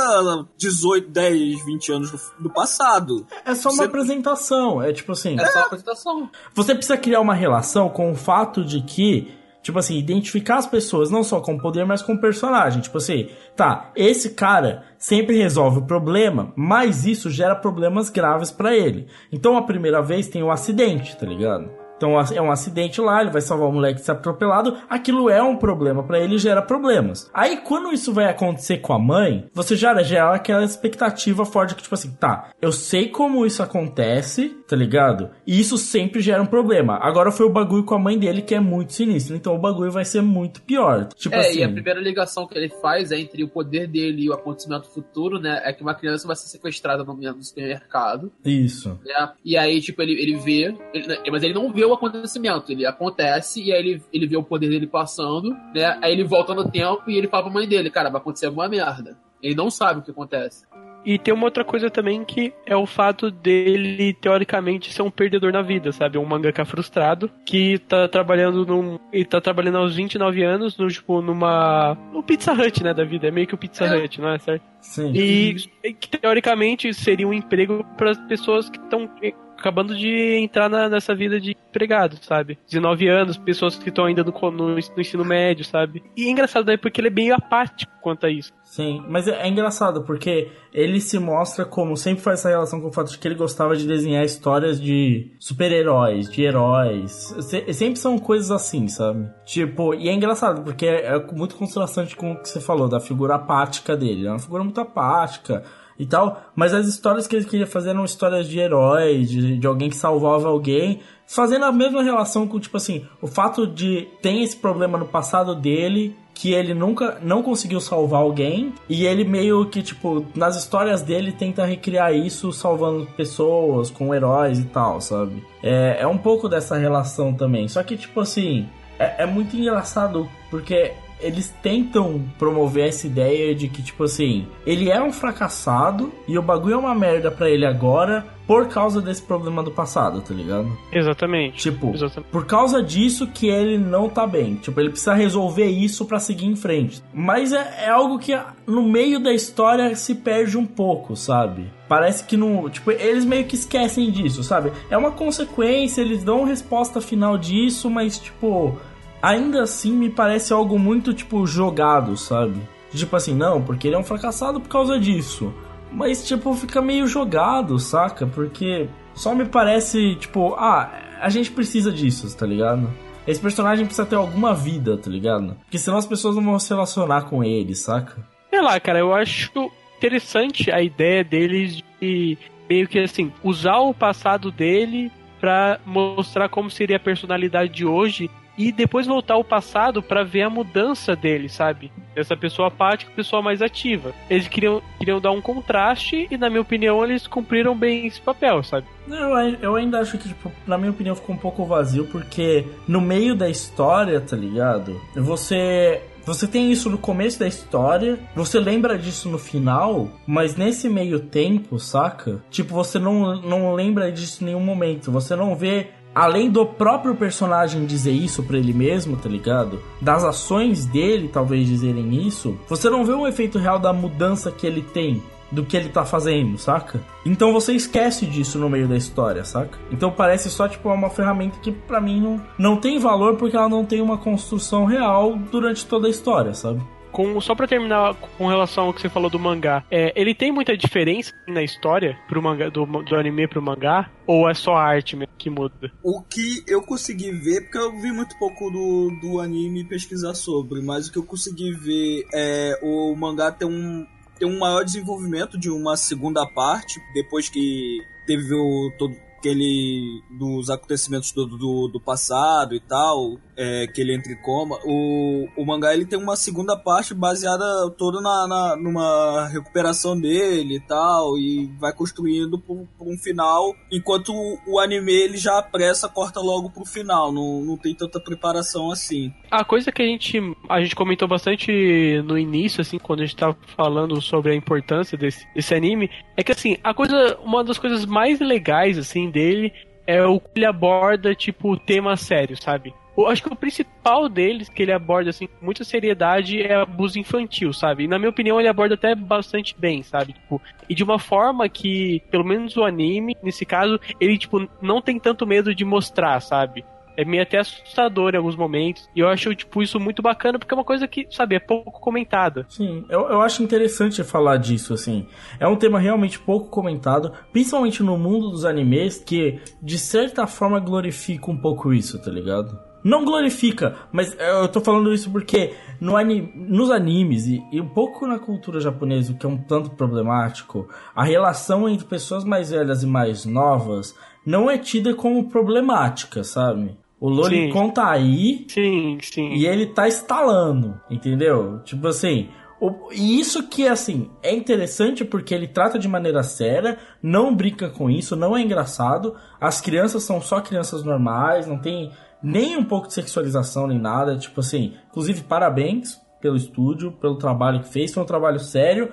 [0.57, 3.27] 18, 10, 20 anos do, do passado.
[3.45, 3.85] É só uma você...
[3.85, 5.39] apresentação, é tipo assim.
[5.39, 6.31] É só uma apresentação.
[6.55, 11.11] Você precisa criar uma relação com o fato de que Tipo assim, identificar as pessoas
[11.11, 12.81] não só com poder, mas com personagem.
[12.81, 18.75] Tipo assim, tá, esse cara sempre resolve o problema, mas isso gera problemas graves para
[18.75, 19.07] ele.
[19.33, 21.88] Então a primeira vez tem o um acidente, tá ligado?
[21.99, 24.79] Então é um acidente lá, ele vai salvar o moleque de ser atropelado.
[24.89, 27.29] Aquilo é um problema para ele, gera problemas.
[27.35, 31.83] Aí quando isso vai acontecer com a mãe, você já gera aquela expectativa forte que
[31.83, 35.31] tipo assim, tá, eu sei como isso acontece, tá ligado?
[35.47, 36.99] E isso sempre gera um problema.
[37.03, 39.91] Agora foi o bagulho com a mãe dele que é muito sinistro, então o bagulho
[39.91, 41.07] vai ser muito pior.
[41.17, 44.23] Tipo é, assim, e a primeira ligação que ele faz é entre o poder dele
[44.23, 48.33] e o acontecimento futuro, né, é que uma criança vai ser sequestrada no, no supermercado.
[48.45, 49.01] Isso.
[49.05, 49.33] Né?
[49.45, 52.73] E aí, tipo, ele, ele vê, ele, mas ele não vê o acontecimento.
[52.73, 55.99] Ele acontece e aí ele, ele vê o poder dele passando, né?
[56.03, 58.69] Aí ele volta no tempo e ele fala pra mãe dele, cara, vai acontecer alguma
[58.69, 59.17] merda.
[59.43, 60.67] Ele não sabe o que acontece.
[61.05, 65.53] E tem uma outra coisa também que é o fato dele, teoricamente, ser um perdedor
[65.53, 66.19] na vida, sabe?
[66.19, 68.99] Um mangaka frustrado que tá trabalhando num.
[69.13, 71.97] E tá trabalhando aos 29 anos, no, tipo, numa.
[72.13, 73.29] No Pizza Hut, né, da vida.
[73.29, 74.05] É meio que o Pizza é.
[74.05, 74.63] Hut, não é certo?
[74.81, 75.13] Sim.
[75.15, 75.55] E
[75.99, 79.09] que teoricamente seria um emprego para as pessoas que estão
[79.59, 82.59] acabando de entrar na, nessa vida de empregado, sabe?
[82.67, 86.03] 19 anos, pessoas que estão ainda no, no, no, ensino médio, sabe?
[86.17, 88.53] E é engraçado daí porque ele é meio apático quanto a isso.
[88.63, 92.89] Sim, mas é, é, engraçado porque ele se mostra como sempre faz essa relação com
[92.89, 97.35] o fato de que ele gostava de desenhar histórias de super-heróis, de heróis.
[97.41, 99.29] Se, sempre são coisas assim, sabe?
[99.45, 103.01] Tipo, e é engraçado porque é, é muito constelação com o que você falou, da
[103.01, 104.27] figura apática dele.
[104.27, 105.65] É uma figura muito apática
[105.99, 109.67] e tal, mas as histórias que ele queria fazer eram histórias de heróis, de, de
[109.67, 114.41] alguém que salvava alguém, fazendo a mesma relação com, tipo assim, o fato de ter
[114.41, 119.67] esse problema no passado dele, que ele nunca não conseguiu salvar alguém, e ele meio
[119.67, 125.45] que, tipo, nas histórias dele tenta recriar isso salvando pessoas, com heróis e tal, sabe?
[125.63, 127.67] É, é um pouco dessa relação também.
[127.67, 133.69] Só que, tipo assim, é, é muito engraçado porque eles tentam promover essa ideia de
[133.69, 137.67] que, tipo assim, ele é um fracassado e o bagulho é uma merda para ele
[137.67, 140.75] agora por causa desse problema do passado, tá ligado?
[140.91, 141.59] Exatamente.
[141.59, 142.31] Tipo, Exatamente.
[142.31, 144.55] por causa disso que ele não tá bem.
[144.55, 147.03] Tipo, ele precisa resolver isso para seguir em frente.
[147.13, 148.33] Mas é, é algo que
[148.67, 151.71] no meio da história se perde um pouco, sabe?
[151.87, 152.71] Parece que não.
[152.71, 154.73] Tipo, eles meio que esquecem disso, sabe?
[154.89, 158.79] É uma consequência, eles dão resposta final disso, mas, tipo
[159.23, 162.61] ainda assim me parece algo muito, tipo, jogado, sabe?
[162.93, 165.53] Tipo assim, não, porque ele é um fracassado por causa disso.
[165.93, 168.27] Mas, tipo, fica meio jogado, saca?
[168.27, 172.91] Porque só me parece, tipo, ah, a gente precisa disso, tá ligado?
[173.27, 175.55] Esse personagem precisa ter alguma vida, tá ligado?
[175.65, 178.17] Porque senão as pessoas não vão se relacionar com ele, saca?
[178.49, 183.93] Sei lá, cara, eu acho interessante a ideia deles de meio que assim, usar o
[183.93, 190.03] passado dele para mostrar como seria a personalidade de hoje e depois voltar ao passado
[190.03, 191.93] para ver a mudança dele, sabe?
[192.15, 194.13] Dessa pessoa apática, pessoa mais ativa.
[194.29, 198.65] Eles queriam, queriam dar um contraste e, na minha opinião, eles cumpriram bem esse papel,
[198.65, 198.87] sabe?
[199.09, 203.01] Eu, eu ainda acho que, tipo, na minha opinião, ficou um pouco vazio, porque no
[203.01, 205.01] meio da história, tá ligado?
[205.15, 210.87] Você você tem isso no começo da história, você lembra disso no final, mas nesse
[210.87, 212.45] meio tempo, saca?
[212.51, 215.11] Tipo, você não, não lembra disso em nenhum momento.
[215.11, 215.89] Você não vê
[216.19, 219.81] além do próprio personagem dizer isso para ele mesmo, tá ligado?
[220.01, 224.67] Das ações dele talvez dizerem isso, você não vê um efeito real da mudança que
[224.67, 227.01] ele tem do que ele tá fazendo, saca?
[227.25, 229.79] Então você esquece disso no meio da história, saca?
[229.93, 233.69] Então parece só tipo uma ferramenta que para mim não, não tem valor porque ela
[233.69, 236.83] não tem uma construção real durante toda a história, sabe?
[237.19, 240.53] Com, só para terminar com relação ao que você falou do mangá, é, ele tem
[240.53, 244.09] muita diferença na história pro mangá, do, do anime pro mangá?
[244.25, 245.91] Ou é só a arte mesmo que muda?
[246.01, 250.81] O que eu consegui ver, porque eu vi muito pouco do, do anime pesquisar sobre,
[250.81, 254.07] mas o que eu consegui ver é o mangá tem um,
[254.39, 260.69] tem um maior desenvolvimento de uma segunda parte, depois que teve o, todo, aquele dos
[260.69, 264.79] acontecimentos do, do, do passado e tal, é, que ele entra em coma.
[264.85, 267.65] O, o mangá ele tem uma segunda parte baseada
[267.99, 274.33] toda na, na numa recuperação dele e tal, e vai construindo por um final, enquanto
[274.33, 278.93] o, o, anime ele já apressa, corta logo pro final, não, não tem tanta preparação
[278.93, 279.33] assim.
[279.51, 283.37] A coisa que a gente, a gente comentou bastante no início, assim, quando a gente
[283.37, 287.79] tava falando sobre a importância desse, desse anime, é que assim, a coisa, uma das
[287.79, 289.73] coisas mais legais, assim, dele
[290.09, 292.95] é o que ele aborda, tipo, tema sério, sabe?
[293.15, 297.19] Eu acho que o principal deles, que ele aborda, assim, com muita seriedade, é abuso
[297.19, 298.05] infantil, sabe?
[298.05, 300.33] E na minha opinião, ele aborda até bastante bem, sabe?
[300.33, 305.03] Tipo, e de uma forma que, pelo menos o anime, nesse caso, ele, tipo, não
[305.03, 306.87] tem tanto medo de mostrar, sabe?
[307.19, 309.11] É meio até assustador em alguns momentos.
[309.15, 312.01] E eu acho, tipo, isso muito bacana, porque é uma coisa que, sabe, é pouco
[312.01, 312.65] comentada.
[312.69, 315.27] Sim, eu, eu acho interessante falar disso, assim.
[315.59, 320.79] É um tema realmente pouco comentado, principalmente no mundo dos animes, que, de certa forma,
[320.79, 322.79] glorifica um pouco isso, tá ligado?
[323.03, 327.89] Não glorifica, mas eu tô falando isso porque no anime, nos animes e, e, um
[327.89, 332.71] pouco na cultura japonesa, o que é um tanto problemático, a relação entre pessoas mais
[332.71, 336.97] velhas e mais novas não é tida como problemática, sabe?
[337.21, 338.65] O Lolicon tá aí.
[338.69, 339.49] Sim, sim.
[339.55, 341.81] E ele tá instalando, entendeu?
[341.85, 342.49] Tipo assim.
[342.81, 347.91] O, e isso que, assim, é interessante porque ele trata de maneira séria, não brinca
[347.91, 349.35] com isso, não é engraçado.
[349.61, 354.39] As crianças são só crianças normais, não tem nem um pouco de sexualização nem nada.
[354.39, 359.13] Tipo assim, inclusive, parabéns pelo estúdio, pelo trabalho que fez, foi um trabalho sério.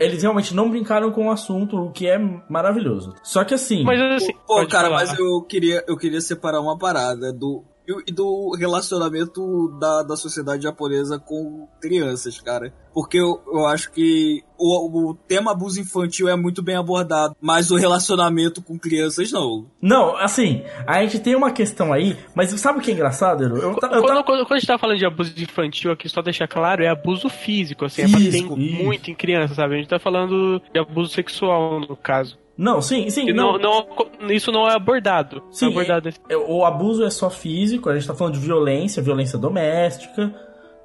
[0.00, 3.14] Eles realmente não brincaram com o assunto, o que é maravilhoso.
[3.22, 3.84] Só que assim.
[3.84, 4.32] Mas assim.
[4.46, 5.06] Pô, cara, falar.
[5.06, 7.62] mas eu queria, eu queria separar uma parada do
[8.06, 12.72] e do relacionamento da, da sociedade japonesa com crianças, cara.
[12.92, 17.70] Porque eu, eu acho que o, o tema abuso infantil é muito bem abordado, mas
[17.70, 19.66] o relacionamento com crianças não.
[19.80, 23.56] Não, assim, a gente tem uma questão aí, mas sabe o que é engraçado, Eu,
[23.56, 26.82] eu, quando, quando, quando, a gente tá falando de abuso infantil aqui, só deixar claro,
[26.82, 29.74] é abuso físico, assim, físico, é pra tem muito em criança, sabe?
[29.74, 32.36] A gente tá falando de abuso sexual, no caso.
[32.58, 33.32] Não, sim, sim.
[33.32, 33.86] Não, não,
[34.20, 35.44] não, isso não é abordado.
[35.52, 36.10] Sim, é abordado.
[36.28, 40.34] É, o abuso é só físico, a gente tá falando de violência, violência doméstica,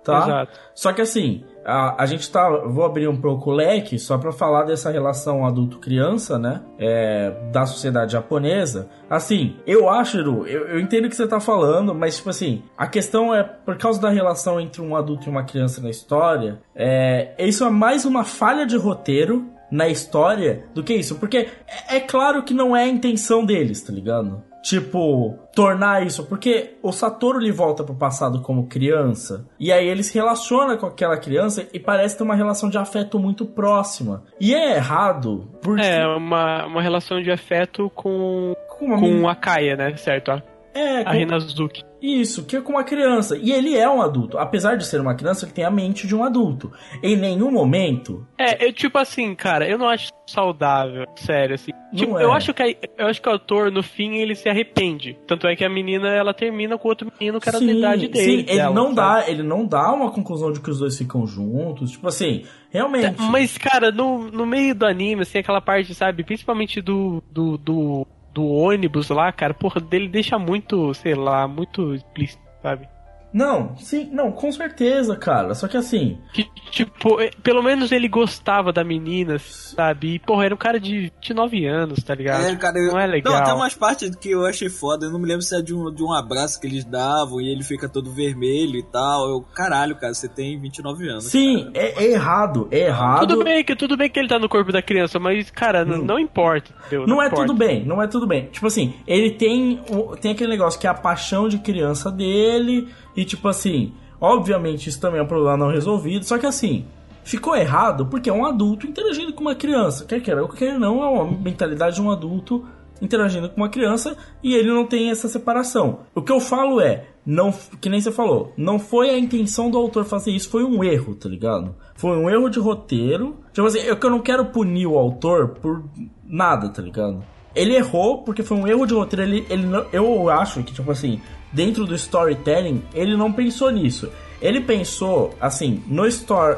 [0.04, 0.20] tá?
[0.20, 0.60] Exato.
[0.76, 2.48] Só que assim, a, a gente tá.
[2.68, 6.62] Vou abrir um pouco o leque só para falar dessa relação adulto-criança, né?
[6.78, 8.90] É, da sociedade japonesa.
[9.10, 12.86] Assim, eu acho, eu, eu entendo o que você tá falando, mas, tipo assim, a
[12.86, 16.60] questão é por causa da relação entre um adulto e uma criança na história.
[16.76, 21.16] É, isso é mais uma falha de roteiro na história do que isso.
[21.16, 21.50] Porque
[21.88, 24.44] é, é claro que não é a intenção deles, tá ligado?
[24.64, 26.26] tipo, tornar isso.
[26.26, 29.46] Porque o Satoru ele volta pro passado como criança.
[29.60, 33.20] E aí ele se relaciona com aquela criança e parece ter uma relação de afeto
[33.20, 34.24] muito próxima.
[34.40, 35.50] E é errado.
[35.62, 35.86] Porque...
[35.86, 39.96] É, uma, uma relação de afeto com, com, com a Kaia, né?
[39.98, 40.32] Certo?
[40.32, 40.42] A,
[40.74, 41.10] é, com...
[41.10, 41.84] a Hinazuki.
[42.02, 43.38] Isso, que é com uma criança.
[43.38, 44.38] E ele é um adulto.
[44.38, 46.70] Apesar de ser uma criança, ele tem a mente de um adulto.
[47.02, 48.28] Em nenhum momento.
[48.38, 51.72] É, eu, tipo assim, cara, eu não acho saudável, sério, assim.
[51.96, 52.24] Tipo, é.
[52.26, 55.18] eu, acho que, eu acho que o autor, no fim, ele se arrepende.
[55.26, 58.08] Tanto é que a menina, ela termina com outro menino que era sim, da idade
[58.10, 58.26] dele.
[58.26, 61.26] Sim, ele dela, não dá, ele não dá uma conclusão de que os dois ficam
[61.26, 61.92] juntos.
[61.92, 63.16] Tipo assim, realmente.
[63.18, 68.08] Mas, cara, no, no meio do anime, assim, aquela parte, sabe, principalmente do, do, do
[68.34, 72.88] do ônibus lá, cara, porra, dele deixa muito, sei lá, muito explícito, sabe?
[73.34, 75.56] Não, sim, não, com certeza, cara.
[75.56, 76.20] Só que assim.
[76.32, 80.16] Que, tipo, é, pelo menos ele gostava da menina, sabe?
[80.16, 82.46] E, porra, era um cara de 29 anos, tá ligado?
[82.46, 82.92] É, cara, eu...
[82.92, 83.34] Não é legal.
[83.34, 85.08] Não, tem umas partes que eu achei foda.
[85.08, 87.50] Eu não me lembro se é de um, de um abraço que eles davam e
[87.50, 89.28] ele fica todo vermelho e tal.
[89.28, 91.26] Eu, caralho, cara, você tem 29 anos.
[91.26, 93.28] Sim, é, é, errado, é errado.
[93.28, 96.04] Tudo bem, que, tudo bem que ele tá no corpo da criança, mas, cara, hum.
[96.04, 96.74] não, importa.
[96.92, 97.48] Não, não, é importa.
[97.48, 98.46] tudo bem, não é tudo bem.
[98.48, 99.82] Tipo assim, ele tem,
[100.22, 105.00] tem aquele negócio que é a paixão de criança dele e tipo assim, obviamente isso
[105.00, 106.86] também é um problema não resolvido, só que assim,
[107.24, 110.06] ficou errado porque é um adulto interagindo com uma criança.
[110.06, 112.66] Quer queira ou quer não, é uma mentalidade de um adulto
[113.02, 116.00] interagindo com uma criança e ele não tem essa separação.
[116.16, 119.78] O que eu falo é, não, que nem você falou, não foi a intenção do
[119.78, 121.76] autor fazer isso, foi um erro, tá ligado?
[121.96, 123.38] Foi um erro de roteiro.
[123.52, 125.84] Tipo assim, eu, eu não quero punir o autor por
[126.26, 127.24] nada, tá ligado?
[127.56, 129.24] Ele errou porque foi um erro de roteiro.
[129.24, 131.22] Ele, ele não, eu acho que, tipo assim,
[131.54, 134.10] dentro do storytelling, ele não pensou nisso.
[134.42, 136.04] Ele pensou, assim, no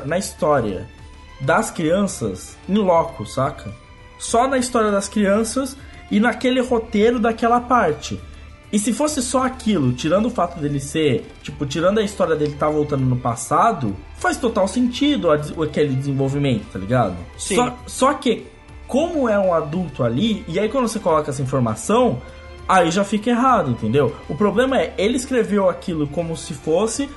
[0.06, 0.88] na história
[1.42, 3.72] das crianças em loco, saca?
[4.18, 5.78] Só na história das crianças
[6.10, 8.20] e naquele roteiro daquela parte.
[8.72, 12.54] E se fosse só aquilo, tirando o fato dele ser, tipo, tirando a história dele
[12.54, 17.16] estar tá voltando no passado, faz total sentido aquele desenvolvimento, tá ligado?
[17.38, 17.56] Sim.
[17.56, 18.48] Só, só que,
[18.88, 22.22] como é um adulto ali, e aí quando você coloca essa informação,
[22.68, 24.16] aí já fica errado, entendeu?
[24.30, 27.10] O problema é, ele escreveu aquilo como se fosse,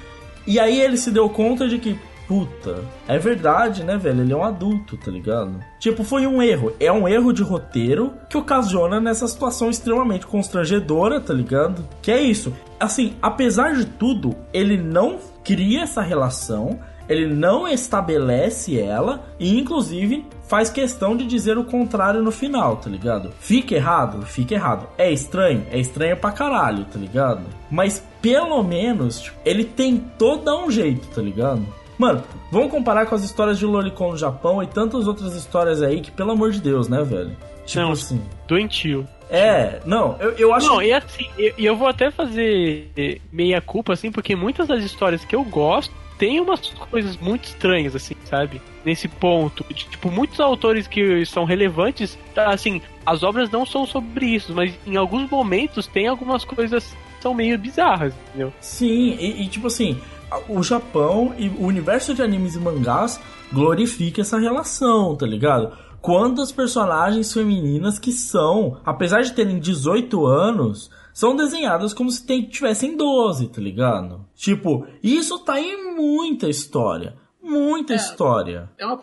[0.46, 4.22] e aí ele se deu conta de que, puta, é verdade, né, velho?
[4.22, 5.62] Ele é um adulto, tá ligado?
[5.78, 6.72] Tipo, foi um erro.
[6.80, 11.86] É um erro de roteiro que ocasiona nessa situação extremamente constrangedora, tá ligado?
[12.00, 12.54] Que é isso.
[12.80, 20.26] Assim, apesar de tudo, ele não cria essa relação ele não estabelece ela e, inclusive,
[20.48, 23.30] faz questão de dizer o contrário no final, tá ligado?
[23.38, 24.24] Fica errado?
[24.24, 24.88] Fica errado.
[24.96, 25.66] É estranho?
[25.70, 27.42] É estranho pra caralho, tá ligado?
[27.70, 31.62] Mas pelo menos tipo, ele tentou dar um jeito, tá ligado?
[31.98, 36.00] Mano, vamos comparar com as histórias de Lolicon no Japão e tantas outras histórias aí
[36.00, 37.36] que, pelo amor de Deus, né, velho?
[37.66, 38.22] Tipo não, assim.
[38.46, 39.06] Doentio.
[39.28, 40.66] É, não, eu, eu acho.
[40.66, 44.82] Não, e assim, e eu, eu vou até fazer meia culpa, assim, porque muitas das
[44.82, 48.60] histórias que eu gosto tem umas coisas muito estranhas, assim, sabe?
[48.88, 49.62] Nesse ponto.
[49.74, 54.72] Tipo, muitos autores que são relevantes, tá, assim, as obras não são sobre isso, mas
[54.86, 56.84] em alguns momentos tem algumas coisas
[57.18, 58.50] que são meio bizarras, entendeu?
[58.62, 60.00] Sim, e, e tipo assim,
[60.48, 63.20] o Japão e o universo de animes e mangás
[63.52, 65.76] glorifica essa relação, tá ligado?
[66.00, 72.96] Quantas personagens femininas que são, apesar de terem 18 anos, são desenhadas como se tivessem
[72.96, 74.24] 12, tá ligado?
[74.34, 77.16] Tipo, isso tá em muita história.
[77.48, 78.70] Muita é, história.
[78.76, 78.96] É uma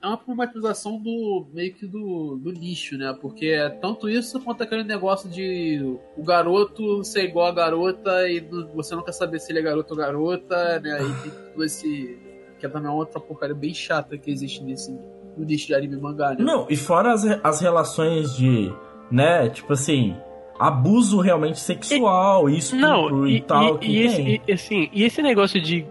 [0.00, 3.16] é uma problematização do meio que do, do lixo, né?
[3.20, 8.40] Porque é tanto isso quanto aquele negócio de o garoto ser igual a garota e
[8.74, 11.00] você não quer saber se ele é garoto ou garota, né?
[11.02, 12.18] E tem todo esse.
[12.60, 14.92] Que é também outra porcaria bem chata que existe nesse
[15.36, 16.36] no nicho de anime e mangá, né?
[16.40, 18.72] Não, e fora as, as relações de.
[19.10, 19.48] né?
[19.48, 20.16] Tipo assim
[20.58, 23.78] abuso realmente sexual, isso não, e, e tal.
[23.80, 25.86] E, e esse, e, assim, e esse negócio de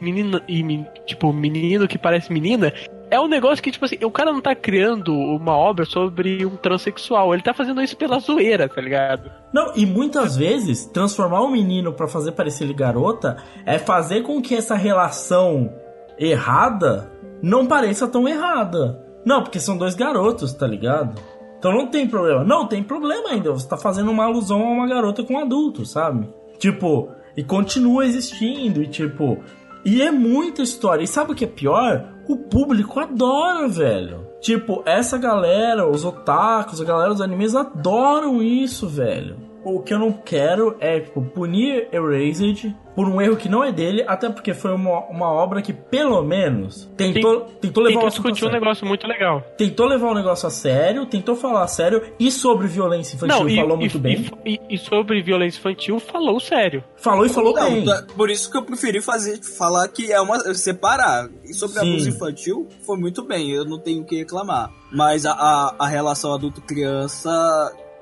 [0.00, 2.72] menino e tipo menino que parece menina
[3.10, 6.56] é um negócio que, tipo assim, o cara não tá criando uma obra sobre um
[6.56, 9.30] transexual, ele tá fazendo isso pela zoeira, tá ligado?
[9.52, 14.42] Não, e muitas vezes, transformar um menino para fazer parecer ele garota é fazer com
[14.42, 15.72] que essa relação
[16.18, 17.10] errada
[17.42, 19.00] não pareça tão errada.
[19.24, 21.20] Não, porque são dois garotos, tá ligado?
[21.58, 22.44] Então não tem problema.
[22.44, 23.52] Não, tem problema ainda.
[23.52, 26.28] Você tá fazendo uma alusão a uma garota com um adulto, sabe?
[26.58, 29.38] Tipo, e continua existindo, e tipo.
[29.86, 31.04] E é muita história.
[31.04, 32.12] E sabe o que é pior?
[32.28, 34.26] O público adora, velho.
[34.40, 39.36] Tipo, essa galera, os otakus, a galera dos animes adoram isso, velho.
[39.68, 43.70] O que eu não quero é, tipo, punir Erased por um erro que não é
[43.72, 48.00] dele, até porque foi uma, uma obra que, pelo menos, tentou, tentou levar Tem o
[48.00, 48.60] que assunto a discutir um sério.
[48.60, 49.42] negócio muito legal.
[49.58, 53.56] Tentou levar o negócio a sério, tentou falar a sério, e sobre violência infantil e,
[53.56, 54.30] falou e- muito e- bem.
[54.46, 56.82] E, e sobre violência infantil, falou sério.
[56.96, 57.84] Falou e falou Não, bem.
[57.84, 60.38] tá- por isso que eu preferi fazer, falar que é uma.
[60.54, 61.28] separar.
[61.44, 61.90] E sobre Sim.
[61.90, 64.70] abuso infantil, foi muito bem, eu não tenho o que reclamar.
[64.92, 67.30] Mas a, a, a relação adulto-criança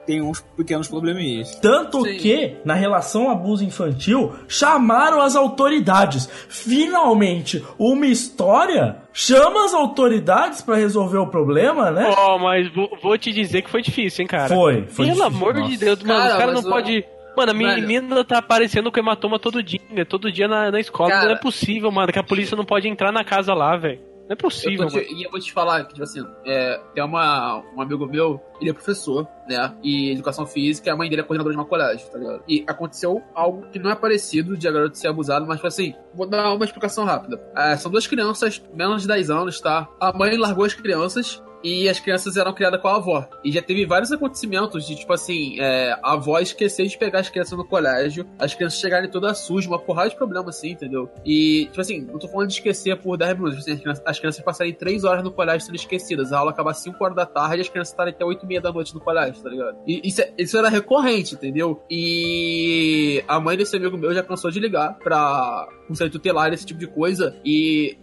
[0.07, 1.55] tem uns pequenos probleminhas.
[1.57, 2.17] Tanto Sim.
[2.19, 6.29] que, na relação abuso infantil, chamaram as autoridades.
[6.49, 12.13] Finalmente, uma história chama as autoridades pra resolver o problema, né?
[12.17, 14.49] Ó, mas vou, vou te dizer que foi difícil, hein, cara.
[14.49, 15.77] Foi, foi Pelo difícil, amor de nossa.
[15.85, 17.05] Deus, mano, Cara, os caras não ó, pode.
[17.37, 17.87] Mano, a velho.
[17.87, 21.11] menina tá aparecendo com hematoma todo dia, todo dia na, na escola.
[21.11, 21.25] Cara.
[21.27, 24.14] Não é possível, mano, que a polícia não pode entrar na casa lá, velho.
[24.25, 26.81] Não é Eu possível, tô te- e eu vou te falar que, tipo assim, é,
[26.95, 29.75] tem uma, um amigo meu, ele é professor, né?
[29.83, 32.43] E educação física, a mãe dele é coordenadora de uma colégio, tá ligado?
[32.49, 35.95] E aconteceu algo que não é parecido de a garota ser abusada, mas, tipo assim,
[36.15, 37.39] vou dar uma explicação rápida.
[37.55, 39.89] É, são duas crianças, menos de 10 anos, tá?
[40.01, 43.27] A mãe largou as crianças e as crianças eram criadas com a avó.
[43.43, 47.31] E já teve vários acontecimentos de, tipo assim, é, a avó esquecer de pegar as
[47.31, 51.09] crianças no colégio, as crianças chegarem todas sujas, uma porrada de problema, assim, entendeu?
[51.25, 54.03] E, tipo assim, não tô falando de esquecer por 10 minutos, tipo assim, as, crianças,
[54.07, 57.17] as crianças passarem 3 horas no colégio sendo esquecidas, a aula acaba às 5 horas
[57.17, 59.49] da tarde e as crianças estarem até 8 e meia da noite no colégio, tá
[59.49, 59.79] ligado?
[59.87, 61.83] E isso, é- isso era recorrente, entendeu?
[61.91, 66.79] E a mãe desse amigo meu já cansou de ligar pra conselho tutelar, esse tipo
[66.81, 67.97] de coisa, e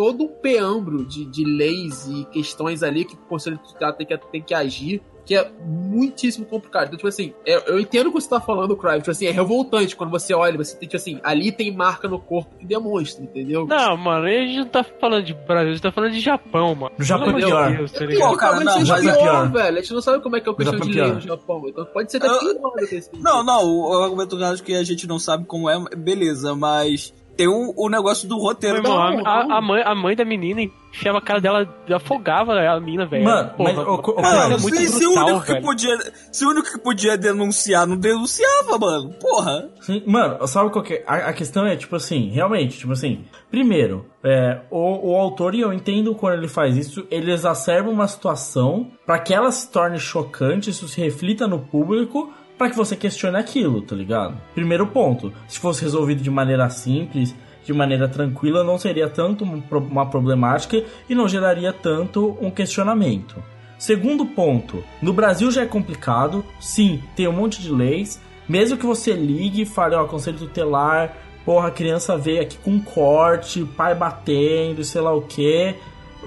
[0.00, 4.16] todo um preâmbulo de, de leis e questões ali que o conselho tutelar tem que,
[4.16, 6.86] tem que agir que é muitíssimo complicado.
[6.86, 8.96] Então, tipo assim, eu, eu entendo o que você tá falando, Cry.
[8.96, 12.18] Tipo assim, é revoltante quando você olha, você tem, tipo assim, ali tem marca no
[12.18, 13.66] corpo que demonstra, entendeu?
[13.66, 16.74] Não, mano, a gente não tá falando de Brasil, a gente tá falando de Japão,
[16.74, 16.92] mano.
[16.98, 17.76] No Japão é pior.
[17.76, 18.36] Deus, tá Pô, ligado?
[18.38, 19.52] cara, Talvez não, mas é pior, pior.
[19.52, 19.78] velho.
[19.78, 21.14] A gente não sabe como é que é o questão Japão de é lei pior.
[21.20, 21.62] no Japão.
[21.68, 23.10] Então pode ser até Eu- pior do que esse.
[23.20, 27.72] Não, não, o, argumento que a gente não sabe como é, beleza, mas tem o,
[27.74, 28.82] o negócio do roteiro.
[28.82, 29.56] Não, a, não.
[29.56, 30.60] a mãe, a mãe da menina
[30.92, 33.24] enfiava a cara dela, afogava a menina, velho.
[33.24, 35.98] Mano, mas, Mano, é muito se, se o brutal, único que podia,
[36.30, 39.14] se o único que podia denunciar não denunciava, mano.
[39.18, 39.70] Porra.
[39.80, 41.04] Sim, mano, sabe qual que é?
[41.06, 45.60] A, a questão é, tipo assim, realmente, tipo assim, primeiro, é, o, o autor, e
[45.60, 49.98] eu entendo quando ele faz isso, ele exacerba uma situação pra que ela se torne
[49.98, 54.38] chocante, isso se reflita no público, pra que você questione aquilo, tá ligado?
[54.54, 59.62] Primeiro ponto, se fosse resolvido de maneira simples, de maneira tranquila, não seria tanto um
[59.90, 63.42] uma problemática e não geraria tanto um questionamento.
[63.78, 68.84] Segundo ponto, no Brasil já é complicado, sim, tem um monte de leis, mesmo que
[68.84, 73.94] você ligue e fale, ó, conselho tutelar, porra, a criança veio aqui com corte, pai
[73.94, 75.74] batendo, sei lá o que.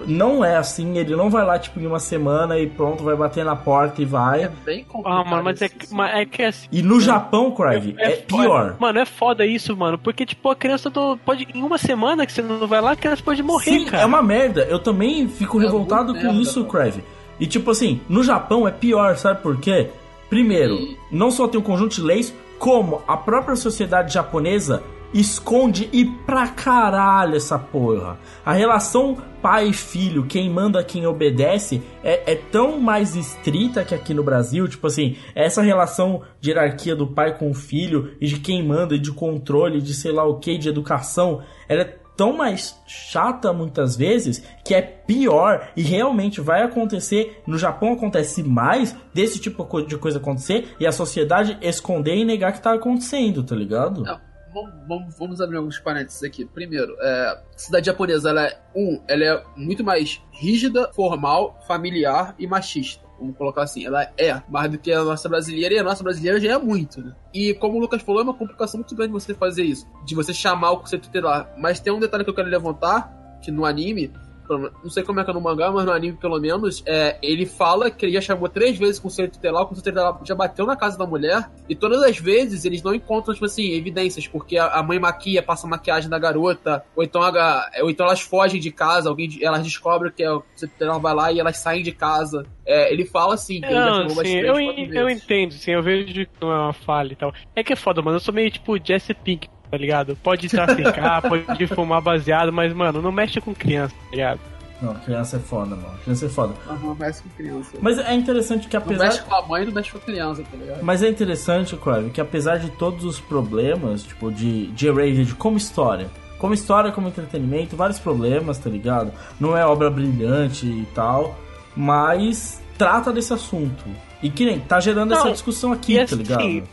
[0.08, 3.46] Não é assim, ele não vai lá, tipo, em uma semana e pronto, vai bater
[3.46, 4.50] na porta e É vai.
[4.66, 5.22] bem complicado.
[5.22, 5.96] Ah, mano, mas é, isso, que- assim.
[5.96, 6.68] mas é que é assim.
[6.72, 8.44] E no Japão, Crive, é, foda.
[8.44, 8.76] pior.
[8.80, 9.98] Mano, é foda isso, mano.
[9.98, 11.48] Porque, tipo, a criança do- pode.
[11.54, 14.04] Em uma semana que você não vai lá, a criança pode morrer, Sim, cara.
[14.04, 14.64] é uma merda.
[14.70, 16.66] Eu também fico É revoltado com merda, isso.
[16.66, 17.04] Crave.
[17.40, 19.90] E tipo assim, no Japão é pior, sabe por quê?
[20.30, 20.78] Primeiro,
[21.12, 24.82] não só tem um conjunto de leis, como a própria sociedade japonesa
[25.13, 28.17] esconde e pra caralho essa porra.
[28.45, 33.93] A relação pai e filho, quem manda, quem obedece, é, é tão mais estrita que
[33.93, 34.67] aqui no Brasil.
[34.69, 38.95] Tipo assim, essa relação de hierarquia do pai com o filho, e de quem manda,
[38.95, 43.52] e de controle, de sei lá o que, de educação, ela é tão mais chata
[43.52, 47.41] muitas vezes que é pior e realmente vai acontecer.
[47.45, 52.54] No Japão acontece mais desse tipo de coisa acontecer e a sociedade esconder e negar
[52.54, 54.04] que tá acontecendo, tá ligado?
[54.04, 54.19] Não,
[54.54, 56.46] vamos, vamos, abrir alguns parênteses aqui.
[56.46, 62.48] Primeiro, é, cidade japonesa, ela é, um, ela é muito mais rígida, formal, familiar e
[62.48, 63.04] machista.
[63.20, 66.39] Vamos colocar assim, ela é mais do que a nossa brasileira, e a nossa brasileira
[66.39, 67.16] já é muito, né?
[67.34, 70.34] E como o Lucas falou, é uma complicação muito grande você fazer isso, de você
[70.34, 71.54] chamar o conceito tutelar.
[71.58, 74.12] Mas tem um detalhe que eu quero levantar, que no anime,
[74.58, 77.46] não sei como é que é no mangá, mas no anime pelo menos, é, ele
[77.46, 80.66] fala que ele já chamou três vezes o conselho tutelar, o conselho tutelar já bateu
[80.66, 84.58] na casa da mulher, e todas as vezes eles não encontram, tipo assim, evidências, porque
[84.58, 88.60] a, a mãe maquia, passa maquiagem na garota, ou então, a- ou então elas fogem
[88.60, 91.84] de casa, alguém, elas descobrem que é o conselho tutelar vai lá e elas saem
[91.84, 92.46] de casa.
[92.66, 94.56] É, ele fala assim, que ele já Não, sim, três, eu,
[94.94, 97.34] eu entendo, sim, eu vejo que não é uma falha e tal.
[97.56, 100.16] É que é foda, mano, eu sou meio tipo Jesse Pink, tá ligado?
[100.22, 104.39] Pode traficar, pode fumar baseado, mas, mano, não mexe com criança, tá ligado?
[104.80, 105.97] Não, criança é foda, mano.
[106.04, 106.54] Criança é foda.
[106.68, 107.72] Não mexe com criança.
[107.82, 109.06] Mas é interessante que Não apesar.
[109.06, 110.84] mexe com a mãe, não mexe com a criança, tá ligado?
[110.84, 115.58] Mas é interessante, Crave, que apesar de todos os problemas, tipo, de, de Erased como
[115.58, 119.12] história, como história, como entretenimento, vários problemas, tá ligado?
[119.39, 121.36] Não é obra brilhante e tal,
[121.76, 123.84] mas trata desse assunto.
[124.21, 126.39] E que nem tá gerando não, essa discussão aqui, tá ligado?
[126.39, 126.63] Assim,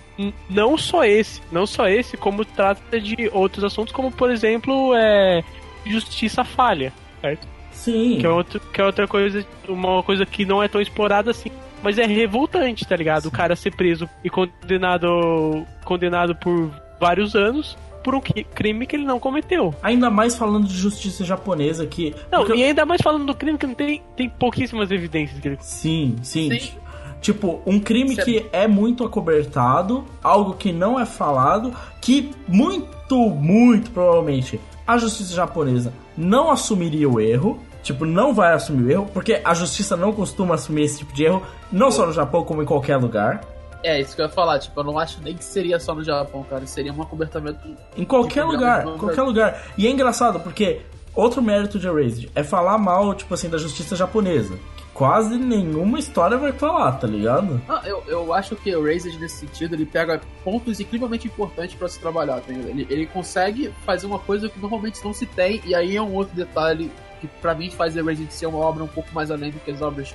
[0.49, 5.43] não só esse, não só esse, como trata de outros assuntos, como por exemplo, é
[5.85, 7.49] justiça falha, certo?
[7.73, 8.19] Sim.
[8.19, 11.51] Que é, outro, que é outra coisa, uma coisa que não é tão explorada assim.
[11.83, 13.23] Mas é revoltante, tá ligado?
[13.23, 13.29] Sim.
[13.29, 16.71] O cara ser preso e condenado, condenado por
[17.01, 19.75] vários anos por um crime que ele não cometeu.
[19.83, 22.15] Ainda mais falando de justiça japonesa que.
[22.31, 22.59] Não, porque...
[22.59, 25.59] e ainda mais falando do crime que não tem, tem pouquíssimas evidências que ele.
[25.61, 26.51] Sim, sim.
[26.59, 26.73] sim.
[27.21, 28.25] Tipo, um crime Você...
[28.25, 35.35] que é muito acobertado, algo que não é falado, que muito, muito provavelmente a justiça
[35.35, 37.59] japonesa não assumiria o erro.
[37.83, 41.25] Tipo, não vai assumir o erro, porque a justiça não costuma assumir esse tipo de
[41.25, 41.43] erro,
[41.73, 43.41] não só no Japão, como em qualquer lugar.
[43.83, 46.05] É, isso que eu ia falar, tipo, eu não acho nem que seria só no
[46.05, 46.67] Japão, cara.
[46.67, 47.59] Seria um acobertamento.
[47.97, 49.63] Em qualquer lugar, qualquer lugar.
[49.77, 50.83] E é engraçado, porque
[51.15, 54.59] outro mérito de Erased é falar mal, tipo assim, da justiça japonesa
[55.01, 57.59] quase nenhuma história vai falar, tá ligado?
[57.67, 61.89] Ah, eu, eu acho que o Razed, nesse sentido, ele pega pontos incrivelmente importantes para
[61.89, 65.75] se trabalhar, tá ele, ele consegue fazer uma coisa que normalmente não se tem, e
[65.75, 68.89] aí é um outro detalhe que para mim faz o Razed ser uma obra um
[68.89, 70.15] pouco mais além do que as obras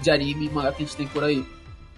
[0.00, 1.44] de anime e mangá que a gente tem por aí.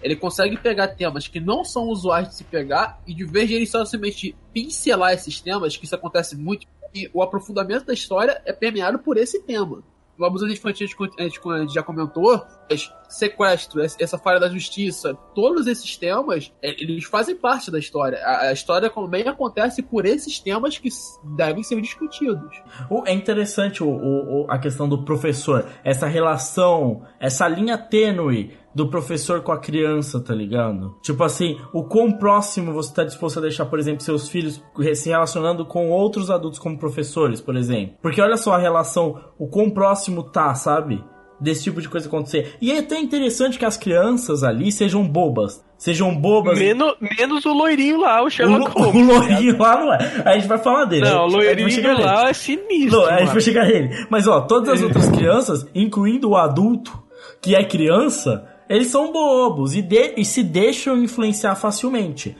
[0.01, 3.65] Ele consegue pegar temas que não são usuais de se pegar e de vez ele
[3.65, 8.53] só simplesmente pincelar esses temas, que isso acontece muito, e o aprofundamento da história é
[8.53, 9.83] permeado por esse tema
[10.17, 10.87] o abuso infantil
[11.17, 12.43] a gente, já comentou,
[13.07, 18.17] sequestro, essa falha da justiça, todos esses temas, é, eles fazem parte da história.
[18.23, 20.89] A, a história também acontece por esses temas que
[21.35, 22.61] devem ser discutidos.
[23.05, 29.41] É interessante o, o, a questão do professor, essa relação, essa linha tênue do professor
[29.41, 30.95] com a criança, tá ligado?
[31.01, 34.61] Tipo assim, o quão próximo você tá disposto a deixar, por exemplo, seus filhos
[34.95, 37.95] se relacionando com outros adultos como professores, por exemplo.
[38.01, 41.03] Porque olha só a relação, o quão próximo tá, sabe?
[41.39, 42.55] Desse tipo de coisa acontecer.
[42.59, 45.63] E é até interessante que as crianças ali sejam bobas.
[45.77, 46.57] Sejam bobas.
[46.57, 48.95] Menos, menos o loirinho lá, o Sherlock Holmes.
[48.95, 50.23] O, o loirinho lá não é.
[50.25, 51.07] A gente vai falar dele.
[51.07, 53.01] Não, o loirinho lá é sinistro.
[53.01, 54.07] Não, a gente vai chegar nele.
[54.09, 56.91] Mas ó, todas as outras crianças, incluindo o adulto,
[57.39, 62.35] que é criança, eles são bobos e, de, e se deixam influenciar facilmente.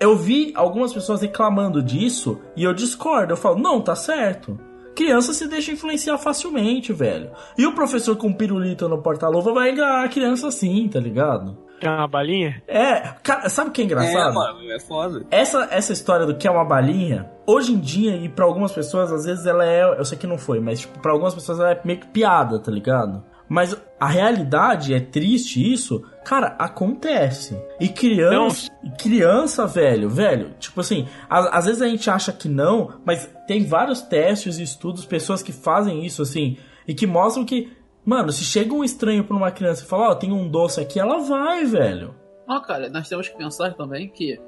[0.00, 3.32] Eu vi algumas pessoas reclamando disso e eu discordo.
[3.32, 4.58] Eu falo, não, tá certo.
[4.94, 7.30] Criança se deixa influenciar facilmente, velho.
[7.58, 11.58] E o professor com pirulito no porta-luva vai enganar a criança assim, tá ligado?
[11.80, 12.62] É uma balinha?
[12.66, 14.30] É, cara, sabe o que é engraçado?
[14.30, 15.26] É, mano, é foda.
[15.30, 19.12] Essa, essa história do que é uma balinha, hoje em dia, e para algumas pessoas,
[19.12, 19.82] às vezes ela é.
[19.82, 22.58] Eu sei que não foi, mas tipo, pra algumas pessoas ela é meio que piada,
[22.58, 23.22] tá ligado?
[23.48, 27.60] Mas a realidade é triste isso, cara, acontece.
[27.78, 32.48] E criança, e criança, velho, velho, tipo assim, a, às vezes a gente acha que
[32.48, 36.56] não, mas tem vários testes e estudos, pessoas que fazem isso assim,
[36.88, 37.72] e que mostram que,
[38.04, 40.80] mano, se chega um estranho pra uma criança e fala, ó, oh, tem um doce
[40.80, 42.14] aqui, ela vai, velho.
[42.46, 44.40] Não, cara, nós temos que pensar também que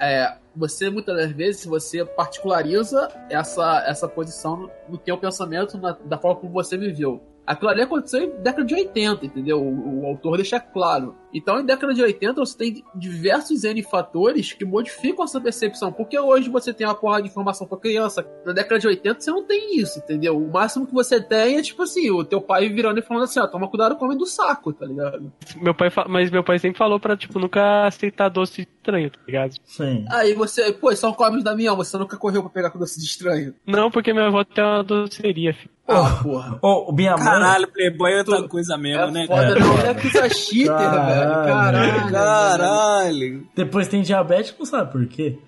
[0.00, 5.92] é, você muitas das vezes você particulariza essa, essa posição no, no teu pensamento, na,
[5.92, 7.22] da forma como você viveu.
[7.46, 9.60] Aquilo ali aconteceu em década de 80, entendeu?
[9.60, 11.16] O, o, autor deixa claro.
[11.34, 15.92] Então, em década de 80, você tem diversos N fatores que modificam essa percepção.
[15.92, 18.24] Porque hoje você tem uma porra de informação pra criança.
[18.44, 20.36] Na década de 80, você não tem isso, entendeu?
[20.36, 23.40] O máximo que você tem é, tipo assim, o teu pai virando e falando assim,
[23.40, 25.32] ó, toma cuidado com o homem do saco, tá ligado?
[25.56, 29.54] Meu pai, mas meu pai sempre falou pra, tipo, nunca aceitar doce estranho, tá ligado?
[29.64, 30.04] Sim.
[30.10, 33.06] Aí você, pô, são comes da minha você nunca correu pra pegar com doce de
[33.06, 33.54] estranho.
[33.66, 35.70] Não, porque minha avó tem uma doceria, filho.
[35.86, 36.58] Ah, porra.
[36.62, 37.24] Oh, minha mãe...
[37.24, 39.26] Caralho, Playboy é outra coisa mesmo, é né?
[39.26, 41.32] Foda, não é coisa cheater, velho.
[41.46, 42.12] Caralho.
[42.12, 43.46] Caralho.
[43.54, 45.38] Depois tem diabético, sabe por quê?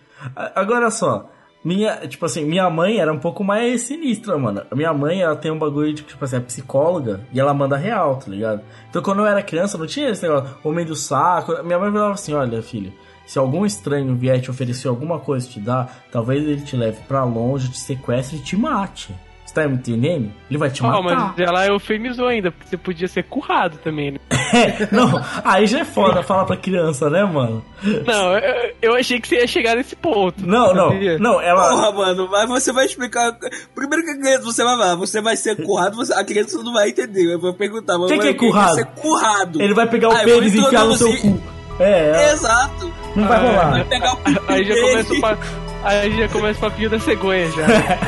[0.54, 1.30] Agora só,
[1.64, 4.62] minha, tipo assim, minha mãe era um pouco mais sinistra, mano.
[4.74, 8.16] Minha mãe, ela tem um bagulho de, tipo assim, é psicóloga e ela manda real,
[8.16, 8.60] tá ligado?
[8.90, 11.62] Então quando eu era criança, não tinha esse negócio, homem do saco.
[11.62, 12.92] Minha mãe falava assim: olha, filho,
[13.26, 17.24] se algum estranho vier te oferecer alguma coisa te dar, talvez ele te leve para
[17.24, 19.14] longe, te sequestre e te mate
[19.54, 20.30] tá me entendendo?
[20.50, 20.98] Ele vai te matar.
[20.98, 24.18] Oh, mas ela eufemizou ainda, porque você podia ser currado também, né?
[24.30, 25.08] é, não,
[25.44, 27.64] aí já é foda falar pra criança, né, mano?
[27.82, 30.44] Não, eu, eu achei que você ia chegar nesse ponto.
[30.44, 31.70] Não, não, não, ela...
[31.70, 33.38] Porra, mano, mas você vai explicar...
[33.74, 36.12] Primeiro que a criança, você vai você vai ser currado, você...
[36.12, 37.96] a criança não vai entender, eu vou perguntar.
[37.96, 38.74] O que, que é currado?
[38.74, 39.62] Ser currado.
[39.62, 41.40] Ele vai pegar o ah, pênis e enfiar no seu cu.
[41.79, 42.33] É, é.
[42.33, 42.91] Exato.
[43.15, 43.71] Não vai rolar.
[43.71, 45.37] Vai pegar o Aí já começa o...
[45.81, 47.65] Aí já começa o papinho da cegonha já.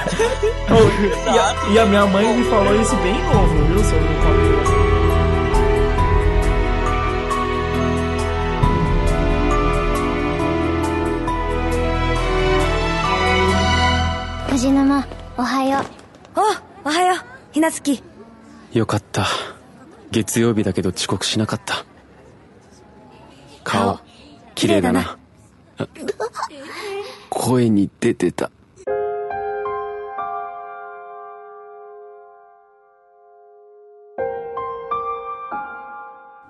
[1.34, 3.80] e, a, e, a, minha mãe me falou isso bem novo, viu?
[3.84, 4.82] Sobre o papinho da cegonha.
[14.52, 15.08] 藤沼
[15.38, 15.44] お
[17.60, 18.04] な好き
[18.74, 19.26] よかった
[20.12, 21.86] 月曜日だけど遅刻しなかった
[23.67, 23.99] 顔
[24.55, 25.19] 綺麗だな
[27.29, 28.51] 声に出てた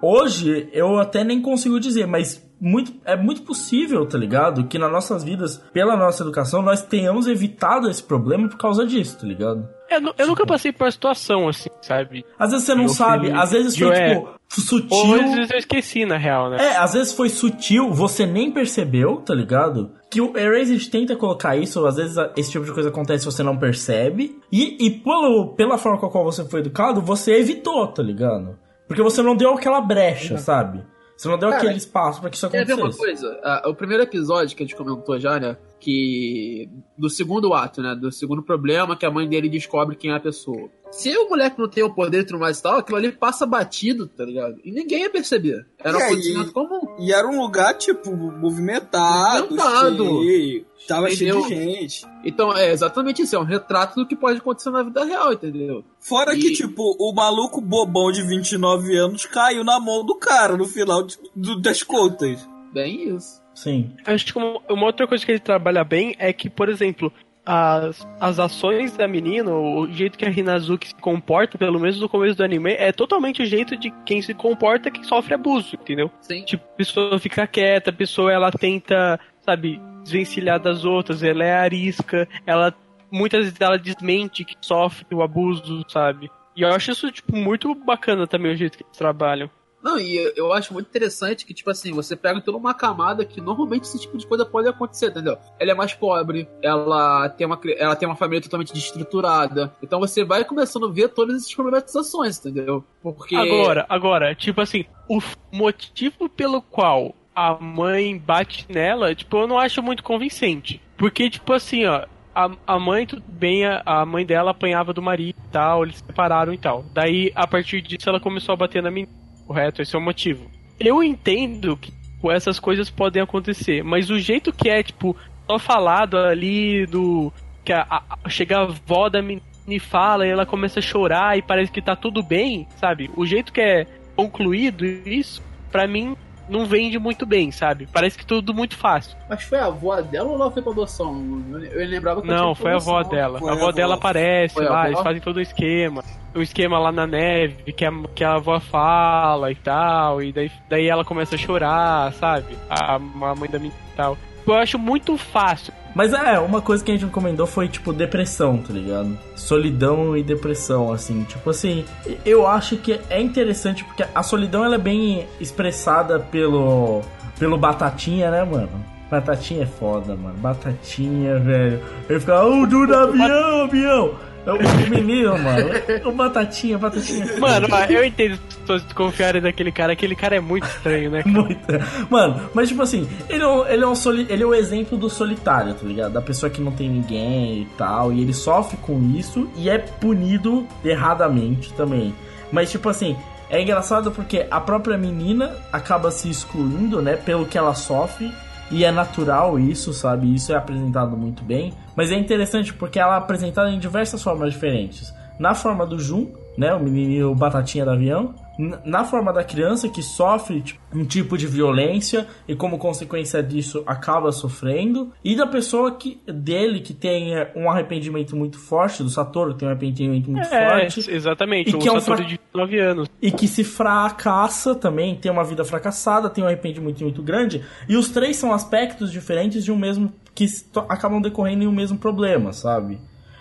[0.02, 4.64] Hoje eu até nem consigo dizer, mas muito, é muito possível, tá ligado?
[4.64, 9.18] Que nas nossas vidas, pela nossa educação, nós tenhamos evitado esse problema por causa disso,
[9.20, 9.68] tá ligado?
[9.90, 12.24] Eu, nu- eu nunca passei por uma situação assim, sabe?
[12.38, 15.14] Às vezes você não Eu sabe, fui- às vezes eu foi é- tipo Ou sutil.
[15.24, 16.56] às vezes eu esqueci, na real, né?
[16.58, 19.90] É, às vezes foi sutil, você nem percebeu, tá ligado?
[20.10, 23.42] Que o Erased tenta colocar isso, às vezes esse tipo de coisa acontece e você
[23.42, 24.38] não percebe.
[24.50, 28.56] E, e pelo, pela forma com a qual você foi educado, você evitou, tá ligado?
[28.88, 30.82] Porque você não deu aquela brecha, sabe?
[31.16, 33.22] Você não deu Cara, aquele espaço pra que isso Quer ver uma acontecesse.
[33.22, 33.40] coisa?
[33.42, 35.56] Ah, o primeiro episódio que a gente comentou já, né?
[35.86, 36.68] Que.
[36.98, 37.94] Do segundo ato, né?
[37.94, 40.68] Do segundo problema que a mãe dele descobre quem é a pessoa.
[40.90, 43.44] Se o moleque não tem o poder e tudo mais e tal, aquilo ali passa
[43.46, 44.56] batido, tá ligado?
[44.64, 45.66] E ninguém ia perceber.
[45.78, 46.80] Era um acontecimento comum.
[46.98, 50.22] E era um lugar, tipo, movimentado, Movimentado.
[50.22, 51.74] cheio, tava cheio de Entendeu?
[51.76, 52.06] gente.
[52.24, 53.36] Então, é exatamente isso.
[53.36, 55.84] É um retrato do que pode acontecer na vida real, entendeu?
[56.00, 60.56] Fora E- que, tipo, o maluco bobão de 29 anos caiu na mão do cara
[60.56, 62.48] no final de- do- das contas.
[62.72, 63.44] Bem isso.
[63.56, 63.90] Sim.
[64.04, 67.10] Acho que uma, uma outra coisa que ele trabalha bem é que, por exemplo,
[67.44, 72.08] as, as ações da menina, o jeito que a Hinazuki se comporta, pelo menos no
[72.08, 76.10] começo do anime, é totalmente o jeito de quem se comporta que sofre abuso, entendeu?
[76.20, 76.44] Sim.
[76.44, 81.54] Tipo, a pessoa fica quieta, a pessoa ela tenta, sabe, desvencilhar das outras, ela é
[81.54, 82.74] arisca, ela
[83.10, 86.30] muitas vezes ela desmente que sofre o abuso, sabe?
[86.54, 89.48] E eu acho isso, tipo, muito bacana também o jeito que eles trabalham.
[89.86, 93.40] Não, e eu- acho muito interessante que, tipo assim, você pega toda uma camada que
[93.40, 95.38] normalmente esse tipo de coisa pode acontecer, entendeu?
[95.60, 99.72] Ela é mais pobre, ela tem uma, ela tem uma família totalmente desestruturada.
[99.80, 102.82] Então você vai começando a ver todas essas problematizações, entendeu?
[103.00, 103.36] Porque.
[103.36, 105.20] Agora, agora, tipo assim, o
[105.52, 110.80] motivo pelo qual a mãe bate nela, tipo, eu não acho muito convincente.
[110.96, 115.00] Porque, tipo assim, ó, a, a mãe, tudo bem, a, a mãe dela apanhava do
[115.00, 116.84] marido e tal, eles se separaram e tal.
[116.92, 119.25] Daí, a partir disso, ela começou a bater na menina.
[119.46, 119.80] Correto?
[119.82, 120.50] Esse é o motivo.
[120.78, 121.92] Eu entendo que
[122.30, 125.16] essas coisas podem acontecer, mas o jeito que é, tipo,
[125.48, 127.32] só falado ali do.
[127.64, 131.36] Que a, a- chega a avó da menina e fala e ela começa a chorar
[131.38, 133.10] e parece que tá tudo bem, sabe?
[133.16, 136.16] O jeito que é concluído isso, pra mim,
[136.48, 137.88] não vende muito bem, sabe?
[137.92, 139.16] Parece que tudo muito fácil.
[139.28, 141.42] Mas foi a avó dela ou ela foi pra adoção?
[141.50, 143.38] Eu, eu lembrava que Não, foi a avó dela.
[143.38, 146.04] Foi A avó dela aparece Foi lá, eles fazem todo o esquema.
[146.34, 150.50] O esquema lá na neve, que a, que a avó fala e tal, e daí,
[150.68, 152.56] daí ela começa a chorar, sabe?
[152.68, 154.18] A, a mãe da menina e tal.
[154.46, 155.72] Eu acho muito fácil.
[155.96, 159.18] Mas é, uma coisa que a gente recomendou foi, tipo, depressão, tá ligado?
[159.34, 161.22] Solidão e depressão, assim.
[161.22, 161.86] Tipo assim,
[162.22, 167.00] eu acho que é interessante porque a solidão ela é bem expressada pelo,
[167.38, 168.68] pelo Batatinha, né, mano?
[169.10, 170.36] Batatinha é foda, mano.
[170.36, 171.80] Batatinha, velho.
[172.10, 174.14] Ele fica, oh, do avião, avião.
[174.46, 175.68] É O menino, mano.
[176.04, 177.26] O Batatinha, Batatinha.
[177.38, 179.92] Mano, eu entendo pessoas desconfiarem daquele cara.
[179.92, 181.22] Aquele cara é muito estranho, né?
[181.26, 181.84] Muita.
[182.08, 184.96] Mano, mas tipo assim, ele é, um, ele, é um soli, ele é o exemplo
[184.96, 186.12] do solitário, tá ligado?
[186.12, 188.12] Da pessoa que não tem ninguém e tal.
[188.12, 192.14] E ele sofre com isso e é punido erradamente também.
[192.52, 193.16] Mas tipo assim,
[193.50, 197.16] é engraçado porque a própria menina acaba se excluindo, né?
[197.16, 198.32] Pelo que ela sofre.
[198.70, 200.34] E é natural isso, sabe?
[200.34, 201.72] Isso é apresentado muito bem.
[201.94, 205.14] Mas é interessante porque ela é apresentada em diversas formas diferentes.
[205.38, 206.74] Na forma do Jun, né?
[206.74, 208.34] O menininho batatinha do avião.
[208.58, 213.82] Na forma da criança que sofre tipo, um tipo de violência e como consequência disso
[213.86, 215.12] acaba sofrendo.
[215.22, 219.70] E da pessoa que dele que tem um arrependimento muito forte, do Satoru tem um
[219.70, 221.10] arrependimento muito É, forte.
[221.10, 221.70] exatamente.
[221.70, 223.08] E O que é um Satoru fra- de 9 anos.
[223.20, 227.62] E que se fracassa também, tem uma vida fracassada, tem um arrependimento muito grande.
[227.88, 230.12] E os três são aspectos diferentes de um mesmo.
[230.34, 230.44] que
[230.88, 232.98] acabam decorrendo em um mesmo problema, sabe?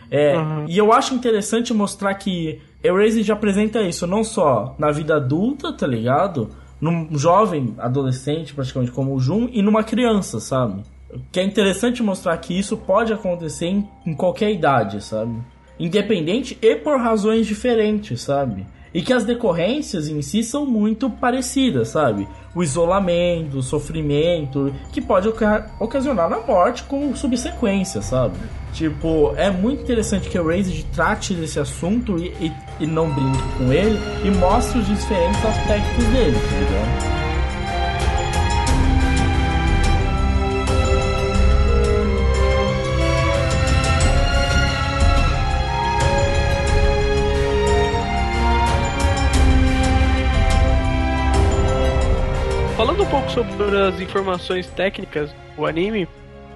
[0.09, 0.66] É, Uhum.
[0.70, 5.88] E eu acho interessante mostrar que Erased apresenta isso não só na vida adulta, tá
[5.88, 6.49] ligado?
[6.79, 10.83] Num jovem adolescente, praticamente como o Jun, e numa criança, sabe?
[11.31, 15.36] Que é interessante mostrar que isso pode acontecer em, em qualquer idade, sabe?
[15.79, 18.65] Independente e por razões diferentes, sabe?
[18.96, 22.26] E que as decorrências em si são muito parecidas, sabe?
[22.56, 28.38] O isolamento, o sofrimento, que pode oca- ocasionar a morte com subsequência, sabe?
[28.72, 33.43] Tipo, é muito interessante que o Raised trate desse assunto e, e, e não brinque
[33.58, 37.24] com ele e mostre os diferentes aspectos dele, tá?
[53.36, 56.07] Sobre as informações técnicas do anime,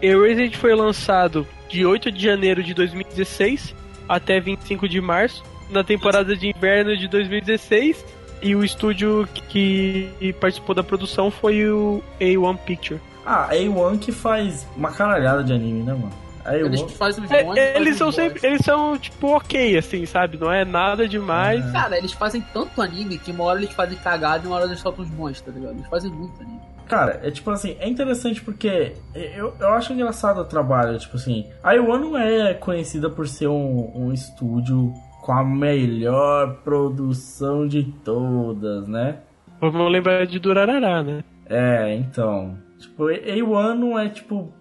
[0.02, 3.76] Erased foi lançado de 8 de janeiro de 2016
[4.08, 8.04] até 25 de março, na temporada de inverno de 2016,
[8.42, 10.10] e o estúdio que
[10.40, 13.02] participou da produção foi o A1 Picture.
[13.26, 16.29] Ah, a A1 que faz uma caralhada de anime, né, mano?
[16.50, 16.90] A Eles A1...
[16.92, 20.38] fazem os É, bons, eles fazem são sempre, eles são tipo ok, assim, sabe?
[20.38, 21.64] Não é nada demais.
[21.72, 24.80] Cara, eles fazem tanto anime que uma hora eles fazem cagada e uma hora eles
[24.80, 25.76] soltam os bons, tá ligado?
[25.76, 26.60] Eles fazem muito anime.
[26.88, 31.46] Cara, é tipo assim, é interessante porque eu, eu acho engraçado o trabalho, tipo assim,
[31.64, 34.92] a A1 não é conhecida por ser um, um estúdio
[35.22, 39.18] com a melhor produção de todas, né?
[39.62, 41.24] Vamos lembrar de Durarará, né?
[41.46, 42.58] É, então.
[42.80, 44.52] Tipo, A1 não é tipo.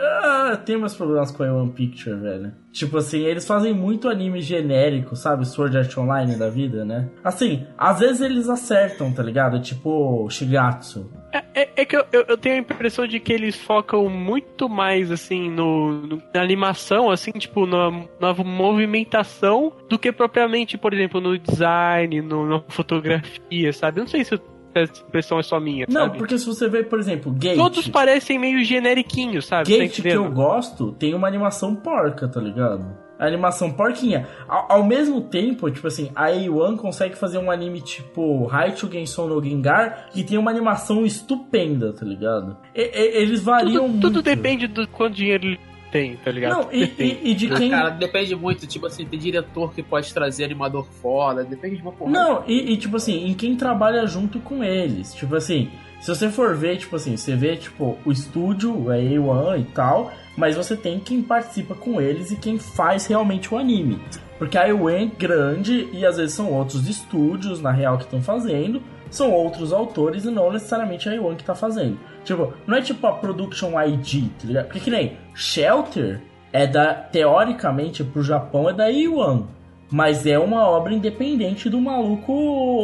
[0.00, 2.52] Ah, tem meus problemas com a A1 Picture, velho.
[2.70, 5.44] Tipo assim, eles fazem muito anime genérico, sabe?
[5.46, 7.08] Sword Art Online da vida, né?
[7.24, 9.60] Assim, às vezes eles acertam, tá ligado?
[9.60, 11.10] Tipo, Shigatsu.
[11.32, 14.68] É, é- é que eu, eu- eu tenho a impressão de que eles focam muito
[14.68, 17.90] mais, assim, no, no- na animação, assim, tipo, na,
[18.20, 23.98] na movimentação, do que propriamente, por exemplo, no design, no, na fotografia, sabe?
[24.00, 24.40] Eu não sei se
[24.82, 26.18] essa impressão é só minha, Não, sabe?
[26.18, 27.56] porque se você vê, por exemplo, Gate.
[27.56, 29.64] Todos parecem meio generiquinhos, sabe?
[29.70, 30.24] Tá Gate que entendendo?
[30.24, 32.84] eu gosto tem uma animação porca, tá ligado?
[33.18, 34.28] A animação porquinha.
[34.46, 39.26] Ao, ao mesmo tempo, tipo assim, a A1 consegue fazer um anime tipo Haichu Gensou
[39.28, 42.56] no Gengar que tem uma animação estupenda, tá ligado?
[42.74, 44.00] E- e- eles variam tudo, muito.
[44.02, 45.58] tudo depende do quanto dinheiro
[45.90, 46.52] tem, tá ligado?
[46.62, 47.18] Não, e, Depende.
[47.22, 47.70] e- e de Ah, quem.
[47.70, 51.92] Cara, depende muito, tipo assim, tem diretor que pode trazer animador foda, depende de uma
[51.92, 52.10] porra.
[52.10, 55.14] Não, e, e, tipo assim, em quem trabalha junto com eles.
[55.14, 55.70] Tipo assim,
[56.00, 60.12] se você for ver, tipo assim, você vê, tipo, o estúdio, a A1 e tal,
[60.36, 63.98] mas você tem quem participa com eles e quem faz realmente o anime.
[64.38, 68.22] Porque a A1 é grande e às vezes são outros estúdios, na real, que estão
[68.22, 68.80] fazendo,
[69.10, 71.98] são outros autores e não necessariamente a A1 que tá fazendo.
[72.24, 74.64] Tipo, não é tipo a Production ID, tá ligado?
[74.66, 76.20] Porque que nem Shelter
[76.52, 79.44] é da, teoricamente, pro Japão é da A1.
[79.90, 82.32] Mas é uma obra independente do maluco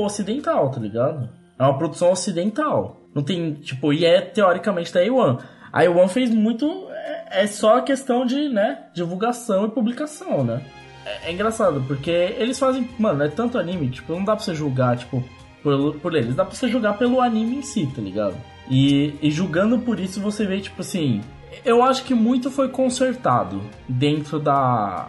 [0.04, 1.28] ocidental, tá ligado?
[1.58, 3.02] É uma produção ocidental.
[3.14, 5.40] Não tem, tipo, e é teoricamente da A1.
[5.72, 6.88] A A1 fez muito.
[6.90, 10.62] É, é só questão de, né, divulgação e publicação, né?
[11.04, 12.88] É, é engraçado, porque eles fazem.
[12.98, 15.22] Mano, é tanto anime, tipo, não dá pra você julgar, tipo,
[15.64, 16.36] por, por eles.
[16.36, 18.36] Dá pra você julgar pelo anime em si, tá ligado?
[18.70, 21.22] E, e julgando por isso, você vê, tipo assim.
[21.64, 25.08] Eu acho que muito foi consertado dentro da.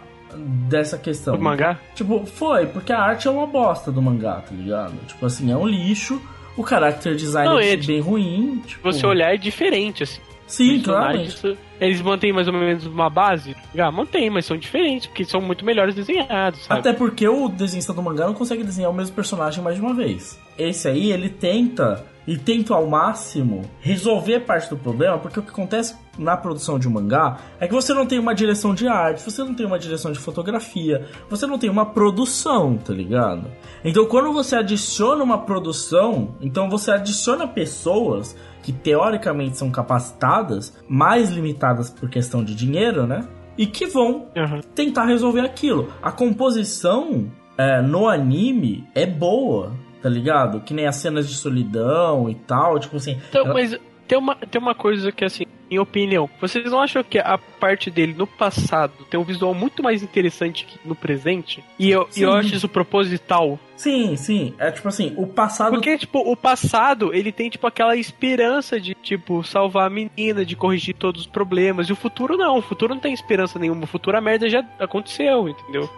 [0.70, 1.36] dessa questão.
[1.36, 1.78] O mangá?
[1.94, 4.96] Tipo, foi, porque a arte é uma bosta do mangá, tá ligado?
[5.06, 6.22] Tipo assim, é um lixo.
[6.58, 8.62] O character design Não, é bem ruim.
[8.66, 10.22] Tipo, você olhar, é diferente, assim.
[10.48, 11.58] Sim, claramente.
[11.80, 13.56] Eles mantêm mais ou menos uma base?
[13.78, 16.80] Ah, mantém, mas são diferentes, porque são muito melhores desenhados, sabe?
[16.80, 19.94] Até porque o desenhista do mangá não consegue desenhar o mesmo personagem mais de uma
[19.94, 20.40] vez.
[20.58, 25.50] Esse aí, ele tenta, e tenta ao máximo, resolver parte do problema, porque o que
[25.50, 29.22] acontece na produção de um mangá é que você não tem uma direção de arte,
[29.22, 33.48] você não tem uma direção de fotografia, você não tem uma produção, tá ligado?
[33.84, 41.30] Então, quando você adiciona uma produção, então você adiciona pessoas que teoricamente são capacitadas, mais
[41.30, 43.28] limitadas por questão de dinheiro, né?
[43.58, 44.62] E que vão Aham.
[44.74, 45.92] tentar resolver aquilo.
[46.02, 50.60] A composição é, no anime é boa, tá ligado?
[50.62, 53.18] Que nem as cenas de solidão e tal, tipo assim.
[53.30, 57.04] Então, ela- mas tem uma, tem uma coisa que, assim, em opinião, vocês não acham
[57.04, 61.64] que a parte dele no passado tem um visual muito mais interessante que no presente?
[61.80, 63.60] E eu, eu acho isso proposital.
[63.76, 64.54] Sim, sim.
[64.58, 65.72] É tipo assim, o passado.
[65.72, 70.56] Porque, tipo, o passado, ele tem, tipo, aquela esperança de, tipo, salvar a menina, de
[70.56, 71.90] corrigir todos os problemas.
[71.90, 72.58] E o futuro não.
[72.58, 73.84] O futuro não tem esperança nenhuma.
[73.84, 75.90] O futuro a merda já aconteceu, entendeu?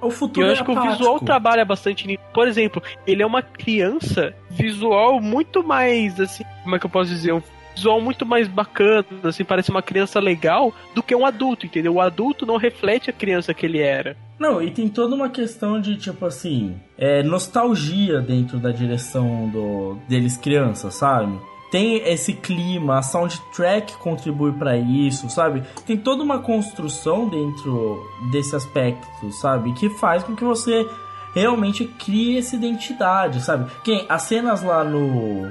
[0.00, 2.22] O E futuro eu é acho que o visual trabalha bastante nisso.
[2.32, 7.10] Por exemplo, ele é uma criança visual muito mais, assim, como é que eu posso
[7.10, 7.32] dizer?
[7.32, 7.42] Um
[7.74, 11.94] visual muito mais bacana, assim, parece uma criança legal do que um adulto, entendeu?
[11.94, 14.16] O adulto não reflete a criança que ele era.
[14.38, 19.98] Não, e tem toda uma questão de, tipo assim, é, nostalgia dentro da direção do,
[20.08, 21.38] deles crianças, sabe?
[21.70, 25.62] Tem esse clima, a soundtrack contribui pra isso, sabe?
[25.84, 28.00] Tem toda uma construção dentro
[28.30, 29.72] desse aspecto, sabe?
[29.74, 30.86] Que faz com que você
[31.34, 33.70] realmente crie essa identidade, sabe?
[33.82, 35.50] Quem as cenas lá no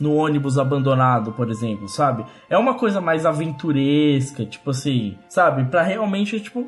[0.00, 2.24] no ônibus abandonado, por exemplo, sabe?
[2.48, 5.64] É uma coisa mais aventuresca, tipo assim, sabe?
[5.64, 6.66] Pra realmente, tipo,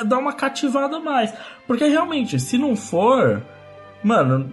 [0.00, 1.32] é, dar uma cativada mais.
[1.66, 3.42] Porque realmente, se não for,
[4.02, 4.48] mano,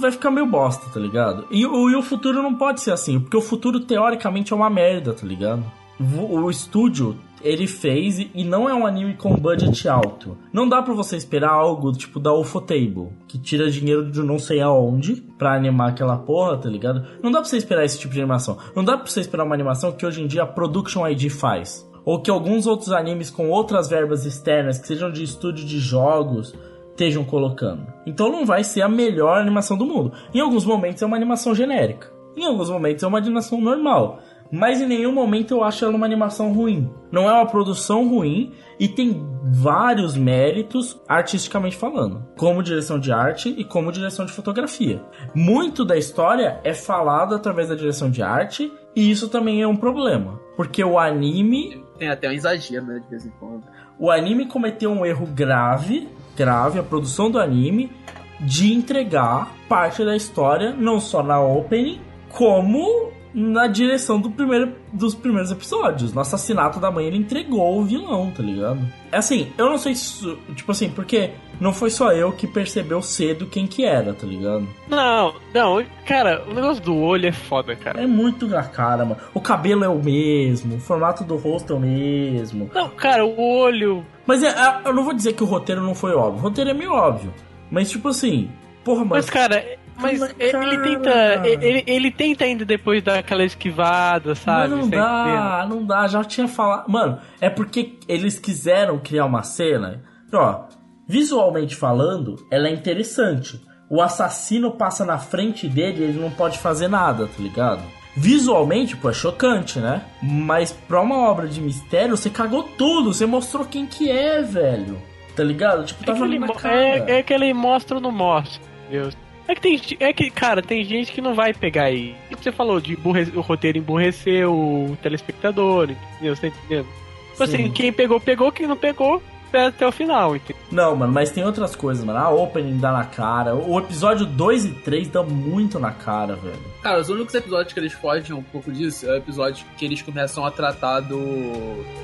[0.00, 1.46] vai ficar meio bosta, tá ligado?
[1.50, 4.70] E, o- e o futuro não pode ser assim, porque o futuro teoricamente é uma
[4.70, 5.62] merda, tá ligado?
[5.98, 10.36] O, o estúdio, ele fez e não é um anime com budget alto.
[10.52, 14.60] Não dá para você esperar algo tipo da Ufotable, que tira dinheiro de não sei
[14.60, 17.04] aonde pra animar aquela porra, tá ligado?
[17.22, 18.58] Não dá pra você esperar esse tipo de animação.
[18.74, 21.88] Não dá pra você esperar uma animação que hoje em dia a Production ID faz.
[22.04, 26.54] Ou que alguns outros animes com outras verbas externas, que sejam de estúdio de jogos,
[26.90, 27.86] estejam colocando.
[28.06, 30.12] Então não vai ser a melhor animação do mundo.
[30.34, 32.12] Em alguns momentos é uma animação genérica.
[32.36, 34.20] Em alguns momentos é uma animação normal.
[34.52, 36.90] Mas em nenhum momento eu acho ela uma animação ruim.
[37.12, 43.54] Não é uma produção ruim e tem vários méritos artisticamente falando, como direção de arte
[43.56, 45.02] e como direção de fotografia.
[45.34, 49.76] Muito da história é falado através da direção de arte e isso também é um
[49.76, 53.62] problema, porque o anime Tem até um exagero, né, de vez em quando.
[53.98, 57.92] o anime cometeu um erro grave, grave, a produção do anime,
[58.40, 65.14] de entregar parte da história, não só na opening, como na direção do primeiro, dos
[65.14, 66.12] primeiros episódios.
[66.12, 68.80] No assassinato da mãe, ele entregou o vilão, tá ligado?
[69.12, 70.36] É assim, eu não sei se.
[70.54, 74.66] Tipo assim, porque não foi só eu que percebeu cedo quem que era, tá ligado?
[74.88, 78.00] Não, não, cara, o negócio do olho é foda, cara.
[78.02, 79.20] É muito na cara, mano.
[79.34, 82.70] O cabelo é o mesmo, o formato do rosto é o mesmo.
[82.74, 84.04] Não, cara, o olho.
[84.26, 86.38] Mas é- é- eu não vou dizer que o roteiro não foi óbvio.
[86.40, 87.32] O roteiro é meio óbvio.
[87.70, 88.50] Mas, tipo assim,
[88.84, 89.10] porra, mas.
[89.26, 89.64] Mas, cara,
[90.00, 90.82] mas Mas, ele cara.
[90.82, 91.48] tenta.
[91.48, 94.68] Ele, ele tenta ainda depois dar aquela esquivada, sabe?
[94.68, 96.88] Mas não Você dá, não dá, já tinha falado.
[96.88, 100.02] Mano, é porque eles quiseram criar uma cena.
[100.32, 100.64] Ó,
[101.06, 103.60] visualmente falando, ela é interessante.
[103.88, 107.82] O assassino passa na frente dele e ele não pode fazer nada, tá ligado?
[108.16, 110.02] Visualmente, pô, é chocante, né?
[110.22, 115.00] Mas pra uma obra de mistério, você cagou tudo, você mostrou quem que é, velho.
[115.34, 115.84] Tá ligado?
[115.84, 116.74] Tipo, É tava que, ali ele, cara.
[116.76, 119.16] é, é que ele mostra ou não mostra, Deus.
[119.48, 122.14] É que tem, é que, cara, tem gente que não vai pegar aí.
[122.30, 126.36] O que você falou de emburre- o roteiro emburrecer o telespectador, entendeu?
[126.36, 126.86] Você tá entendendo?
[127.32, 127.54] Tipo Sim.
[127.54, 129.22] assim, quem pegou, pegou, quem não pegou,
[129.58, 130.62] até o final, entendeu?
[130.70, 132.18] Não, mano, mas tem outras coisas, mano.
[132.18, 133.54] A opening dá na cara.
[133.54, 136.58] O episódio 2 e 3 dá muito na cara, velho.
[136.82, 140.00] Cara, os únicos episódios que eles fogem um pouco disso é o episódio que eles
[140.02, 141.20] começam a tratar do,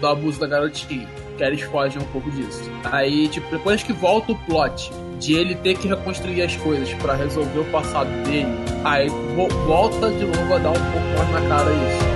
[0.01, 1.09] do abuso da garotinha.
[1.37, 2.63] Que aí eles fogem um pouco disso.
[2.91, 7.15] Aí, tipo, depois que volta o plot de ele ter que reconstruir as coisas pra
[7.15, 8.49] resolver o passado dele,
[8.85, 12.16] aí vo- volta de novo a dar um pouco mais na cara isso.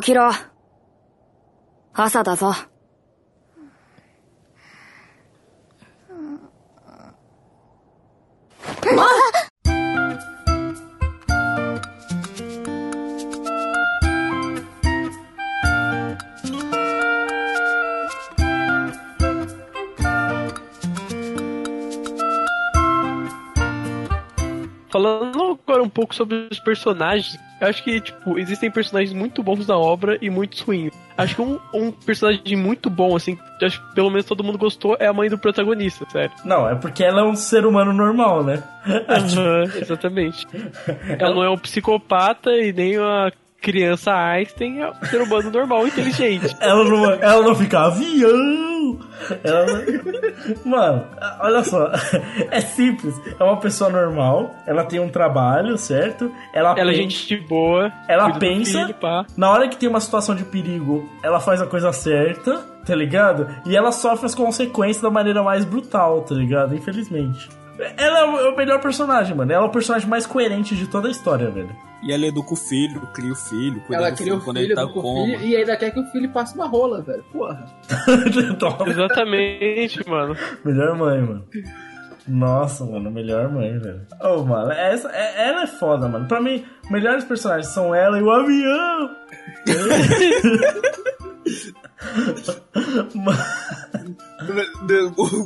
[0.00, 0.32] 起きろ。
[1.92, 2.54] 朝だぞ。
[8.96, 9.06] まっ
[24.90, 29.66] Falando agora um pouco sobre os personagens, eu acho que, tipo, existem personagens muito bons
[29.66, 30.92] na obra e muitos ruins.
[31.16, 34.96] Acho que um, um personagem muito bom, assim, acho que pelo menos todo mundo gostou,
[34.98, 36.32] é a mãe do protagonista, sério.
[36.44, 38.62] Não, é porque ela é um ser humano normal, né?
[38.86, 40.46] Aham, exatamente.
[41.18, 43.30] Ela não é um psicopata e nem uma
[43.60, 46.54] criança Einstein, é um ser humano normal, inteligente.
[46.60, 48.98] Ela não, ela não fica avião.
[49.44, 50.70] Ela não...
[50.70, 51.06] Mano,
[51.40, 51.90] olha só.
[52.50, 53.14] É simples.
[53.38, 54.54] É uma pessoa normal.
[54.66, 56.32] Ela tem um trabalho, certo?
[56.54, 57.92] Ela, Ela é gente boa.
[58.08, 58.86] ela pensa.
[58.86, 58.96] filho.
[59.36, 63.46] Na hora que tem uma situação de perigo, ela faz a coisa certa, tá ligado?
[63.66, 66.74] E ela sofre as consequências da maneira mais brutal, tá ligado?
[66.74, 67.48] Infelizmente.
[67.96, 69.52] Ela é o é o melhor personagem, mano.
[69.52, 71.74] Ela é o personagem mais coerente de toda a história, velho.
[72.02, 74.68] E ela educa o filho, cria o filho, cuida Ela do cria o quando filho,
[74.68, 77.22] ele tá o filho e ainda quer que o filho passe uma rola, velho.
[77.32, 77.64] Porra.
[78.58, 78.88] Toma.
[78.88, 80.34] Exatamente, mano.
[80.64, 81.44] Melhor mãe, mano.
[82.26, 84.00] Nossa, mano, melhor mãe, velho.
[84.20, 86.26] Ô, mano, essa, é- ela é foda, mano.
[86.26, 89.10] Pra mim, melhores personagens são ela e o avião.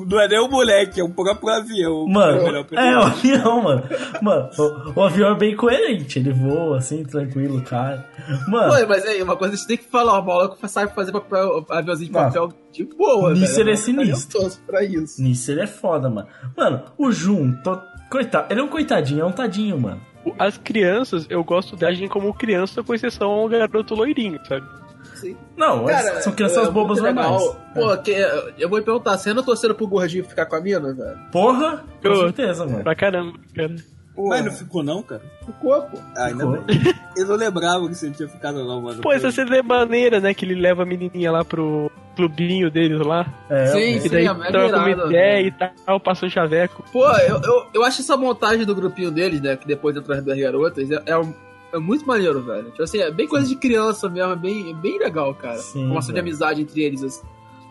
[0.07, 2.07] Não é nem o moleque, é o próprio avião.
[2.07, 3.83] Mano, o melhor é o avião, mano.
[4.23, 6.19] Mano, o, o avião é bem coerente.
[6.19, 8.03] Ele voa assim, tranquilo, cai.
[8.49, 11.13] Mano, mas aí, uma coisa a gente tem que falar, uma bola que sabe fazer
[11.13, 13.61] papel, aviãozinho de papel de boa, Nisso velho.
[13.63, 14.51] ele é sinistro.
[14.67, 15.23] pra isso.
[15.23, 16.29] nisso ele é foda, mano.
[16.57, 17.79] Mano, o Jun, tô-
[18.11, 20.01] coitado, ele é um coitadinho, é um tadinho, mano.
[20.39, 24.67] As crianças, eu gosto da agem como criança, com exceção ao garoto loirinho, sabe?
[25.15, 25.37] Sim.
[25.57, 27.43] Não, Cara, são crianças é bobas normais.
[27.75, 28.11] Pô, que,
[28.59, 31.19] eu vou me perguntar, você anda torcendo pro gordinho ficar com a mina, velho?
[31.33, 32.83] Porra, com Eu- certeza, mano.
[32.83, 33.75] Pra caramba, cara.
[34.17, 35.23] Mas não ficou não, cara?
[35.45, 35.99] Ficou, pô.
[36.17, 36.61] Ah, ainda Ficou.
[36.63, 36.81] bem.
[37.17, 39.03] Eu não lembrava que você tinha ficado não, mano.
[39.03, 40.33] Pô, essa cena é maneira, né?
[40.33, 43.27] Que ele leva a menininha lá pro clubinho deles lá.
[43.51, 44.09] É, Sim, E sim.
[44.09, 45.43] daí é troca uma ideia né?
[45.43, 46.85] e tal, passa um chaveco.
[46.93, 49.57] Pô, eu, eu, eu acho essa montagem do grupinho deles, né?
[49.57, 51.35] Que depois entra as duas garotas, é, é, um-
[51.75, 52.71] é muito maneiro, velho.
[52.71, 55.59] Tipo assim, é bem coisa de criança mesmo, é bem, é bem legal, cara.
[55.59, 57.23] Sim, Uma ação de amizade entre eles, assim.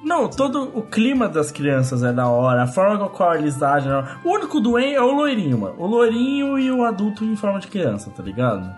[0.03, 3.63] Não, todo o clima das crianças é da hora, a forma com a qual eles
[3.63, 3.87] agem.
[3.89, 4.17] é da hora.
[4.25, 5.75] O único doente é o loirinho, mano.
[5.77, 8.69] O loirinho e o adulto em forma de criança, tá ligado?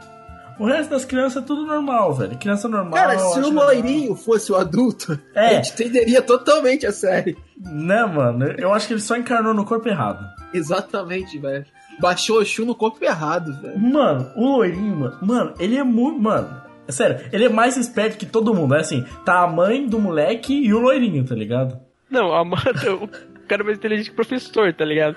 [0.59, 2.37] O resto das crianças é tudo normal, velho.
[2.37, 2.93] Criança normal.
[2.93, 5.47] Cara, se o loirinho fosse o adulto, É.
[5.47, 7.35] a gente entenderia totalmente a série.
[7.57, 8.45] Né, mano?
[8.57, 10.23] Eu acho que ele só encarnou no corpo errado.
[10.57, 11.65] Exatamente, velho.
[11.99, 13.79] Baixou o Shun no corpo errado, velho.
[13.79, 16.19] Mano, o loirinho, mano, mano, ele é muito.
[16.19, 18.75] Mano, é sério, ele é mais esperto que todo mundo.
[18.75, 21.79] É assim, tá a mãe do moleque e o loirinho, tá ligado?
[22.09, 25.15] Não, a Amanda, o cara é mais inteligente que o professor, tá ligado?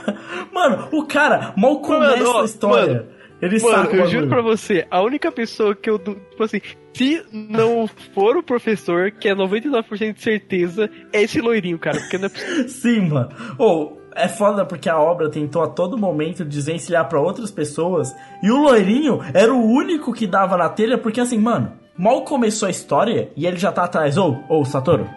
[0.52, 2.94] Mano, o cara mal começa Mano, ó, a história.
[2.94, 3.06] mano,
[3.42, 5.98] ele Mano, eu juro pra você, a única pessoa que eu.
[5.98, 6.60] Tipo assim,
[6.92, 11.98] se não for o professor, que é 99% de certeza, é esse loirinho, cara.
[12.00, 12.68] Porque não é possível.
[12.68, 13.30] Sim, mano.
[13.58, 18.14] Ou, é foda porque a obra tentou a todo momento desvencilhar pra outras pessoas.
[18.42, 22.66] E o loirinho era o único que dava na telha, porque assim, mano, mal começou
[22.66, 24.16] a história e ele já tá atrás.
[24.16, 25.08] Ô, ô, Satoru,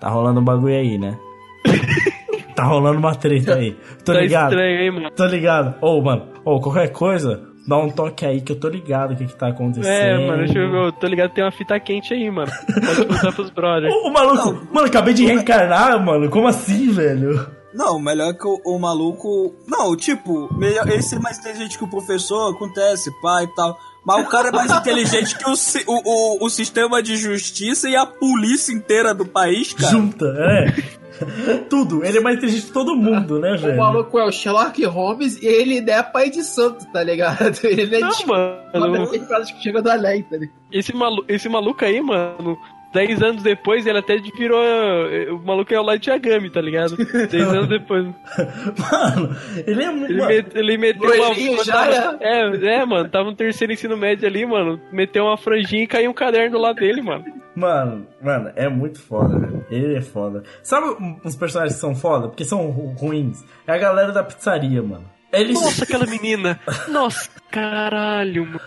[0.00, 1.16] tá rolando um bagulho aí, né?
[2.54, 3.76] tá rolando uma treta aí.
[4.04, 4.52] Tô tá ligado?
[4.52, 5.10] estranho, hein, mano?
[5.10, 5.74] Tô ligado.
[5.80, 9.26] Ô, mano, ô, qualquer coisa, dá um toque aí que eu tô ligado o que
[9.26, 9.92] que tá acontecendo.
[9.92, 12.50] É, mano, deixa eu ver, eu tô ligado, tem uma fita quente aí, mano.
[12.66, 13.92] Pode contar pros brothers.
[13.92, 16.30] O, o maluco, mano, acabei de reencarnar, mano.
[16.30, 17.57] Como assim, velho?
[17.74, 19.54] Não, melhor que o, o maluco.
[19.66, 23.78] Não, tipo, melhor, ele ser mais inteligente que o professor, acontece, pai e tal.
[24.04, 27.96] Mas o cara é mais inteligente que o, o, o, o sistema de justiça e
[27.96, 29.90] a polícia inteira do país, cara.
[29.92, 30.98] Junta, é.
[31.68, 32.04] Tudo.
[32.04, 33.76] Ele é mais inteligente que todo mundo, né, O velho?
[33.76, 37.58] maluco é o Sherlock Holmes e ele é pai de santo, tá ligado?
[37.66, 38.60] Ele é Não, tipo, mano.
[38.72, 40.56] uma das que chega do além, tá ligado?
[40.72, 42.56] Esse, malu esse maluco aí, mano,
[42.92, 44.58] 10 anos depois ele até virou.
[44.62, 46.96] eh, O maluco é o Light Yagami, tá ligado?
[47.28, 48.04] 10 anos depois.
[48.04, 49.36] Mano,
[49.66, 50.10] ele é muito.
[50.12, 51.64] Ele, mano, met- ele meteu uma.
[51.64, 52.18] Já, né?
[52.20, 54.80] é, é, mano, tava no terceiro ensino médio ali, mano.
[54.92, 57.24] Meteu uma franjinha e caiu um caderno do lado dele, mano.
[57.54, 59.66] Mano, mano, é muito foda, velho.
[59.70, 60.42] Ele é foda.
[60.62, 60.86] Sabe
[61.24, 62.28] uns personagens que são foda?
[62.28, 63.44] Porque são ru- ruins?
[63.66, 65.04] É a galera da pizzaria, mano.
[65.32, 65.60] Eles.
[65.60, 66.58] Nossa, aquela menina.
[66.88, 68.60] Nossa, caralho, mano.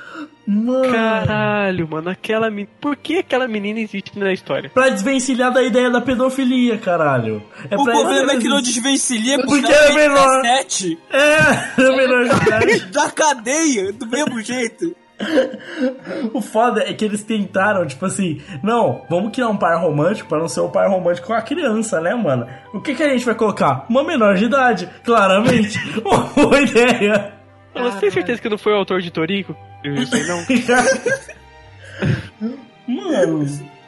[0.47, 0.91] Mano.
[0.91, 2.09] Caralho, mano.
[2.09, 2.69] Aquela menina.
[2.81, 4.69] Por que aquela menina existe na história?
[4.73, 7.41] Pra desvencilhar da ideia da pedofilia, caralho.
[7.69, 10.41] É O problema é que não desvencilha Porque é menor.
[10.41, 12.79] 17 É, é menor de idade.
[12.91, 14.95] da cadeia, do mesmo jeito.
[16.33, 20.39] O foda é que eles tentaram, tipo assim, não, vamos criar um par romântico pra
[20.39, 22.47] não ser o par romântico com a criança, né, mano?
[22.73, 23.85] O que que a gente vai colocar?
[23.87, 25.79] Uma menor de idade, claramente.
[26.03, 27.33] Uma boa ideia.
[27.73, 29.55] Você tem certeza que não foi o autor de Torico?
[29.83, 30.45] Eu isso aí não.
[32.87, 33.45] Mano,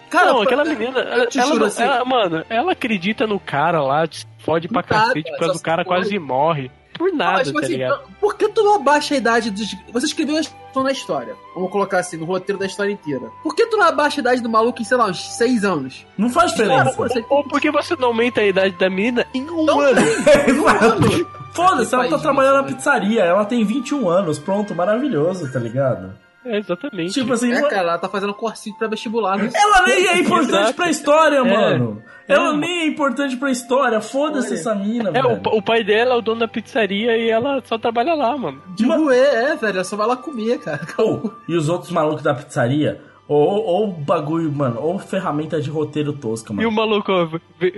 [0.09, 4.05] Cara, não, pô, aquela menina, ela, ela assim- ela- mano, ela acredita no cara lá,
[4.09, 6.69] se fode pra Nada, cacete, por causa do cara quase morre.
[6.95, 8.03] Por nada, Mas, tipo tá assim, ligado?
[8.21, 9.75] por que tu não abaixa a idade dos.
[9.91, 11.35] Você escreveu a história na história.
[11.55, 13.31] Vamos colocar assim, no roteiro da história inteira.
[13.41, 16.05] Por que tu não abaixa a idade do maluco em, sei lá, uns 6 anos?
[16.15, 16.83] não faz diferença.
[16.83, 20.01] Cara, você- Ou porque você não aumenta a idade da menina em um Não, ano.
[20.47, 21.42] Exato.
[21.53, 26.11] Foda-se, ela tá trabalhando na isso, pizzaria, ela tem 21 anos, pronto, maravilhoso, tá ligado?
[26.45, 27.13] É, exatamente.
[27.13, 29.37] Tipo assim, É, cara, ela tá fazendo cursinho pra vestibular.
[29.37, 29.49] Né?
[29.55, 30.73] ela nem é importante Exato.
[30.73, 31.43] pra história, É.
[31.43, 32.03] mano.
[32.27, 32.57] Ela É.
[32.57, 35.39] nem é importante pra história, foda-se essa mina, É, velho.
[35.45, 38.61] o, o pai dela é o dono da pizzaria e ela só trabalha lá, mano.
[38.75, 39.75] De ruê, é, velho.
[39.75, 40.81] Ela só vai lá comer, cara.
[40.97, 45.69] Ou, e os outros malucos da pizzaria, ou, ou, ou bagulho, mano, ou ferramenta de
[45.69, 46.71] roteiro tosca, E o mano.
[46.71, 47.11] maluco,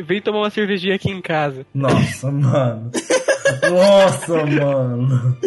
[0.05, 1.65] vem, tomar uma cervejinha aqui em casa.
[1.73, 2.91] Nossa, mano.
[3.71, 5.37] Nossa, mano.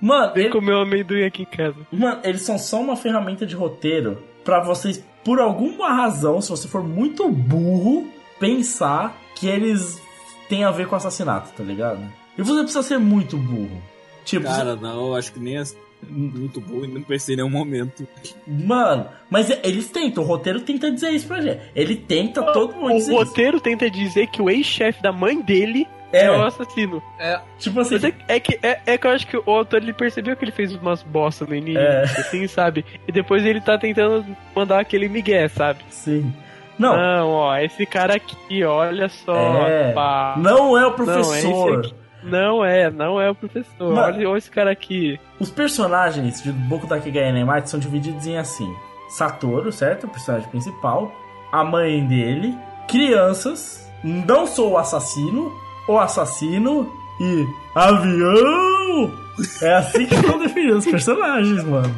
[0.00, 1.76] Mano, Vem ele- comer um amendoim aqui em casa.
[1.90, 6.68] mano, eles são só uma ferramenta de roteiro pra vocês, por alguma razão, se você
[6.68, 8.06] for muito burro,
[8.38, 10.00] pensar que eles
[10.48, 12.00] têm a ver com assassinato, tá ligado?
[12.36, 13.80] E você precisa ser muito burro.
[14.24, 15.62] Tipo, Cara, não, acho que nem é
[16.08, 18.06] muito bom e não pensei em nenhum momento.
[18.46, 21.60] Mano, mas eles tentam, o roteiro tenta dizer isso pra gente.
[21.74, 23.22] Ele tenta todo mundo O dizer isso.
[23.24, 26.24] roteiro tenta dizer que o ex-chefe da mãe dele É.
[26.24, 27.02] é, o assassino.
[27.18, 29.82] É, Tipo assim, Mas é, é que, é, é que eu acho que o autor
[29.82, 32.02] ele percebeu que ele fez umas bosta no início, É.
[32.04, 32.84] assim, sabe?
[33.06, 34.24] E depois ele tá tentando
[34.56, 35.80] mandar aquele migué, sabe?
[35.90, 36.32] sim.
[36.78, 39.66] Não, Não, ó, esse cara aqui, olha só.
[39.68, 39.92] é.
[39.92, 40.34] pá.
[40.38, 41.36] Não é o Não, é professor.
[41.36, 41.99] esse aqui.
[42.22, 43.94] Não é, não é o professor.
[43.94, 44.00] Mano.
[44.00, 45.18] Olha, olha esse cara aqui.
[45.38, 48.72] Os personagens de Boku Dakegai Nemate são divididos em assim.
[49.08, 50.04] Satoru, certo?
[50.04, 51.12] O personagem principal.
[51.50, 52.56] A mãe dele.
[52.88, 53.90] Crianças.
[54.04, 55.52] Não sou o assassino.
[55.88, 56.90] O assassino.
[57.20, 57.46] E.
[57.74, 59.10] Avião!
[59.62, 61.94] É assim que estão definindo os personagens, mano.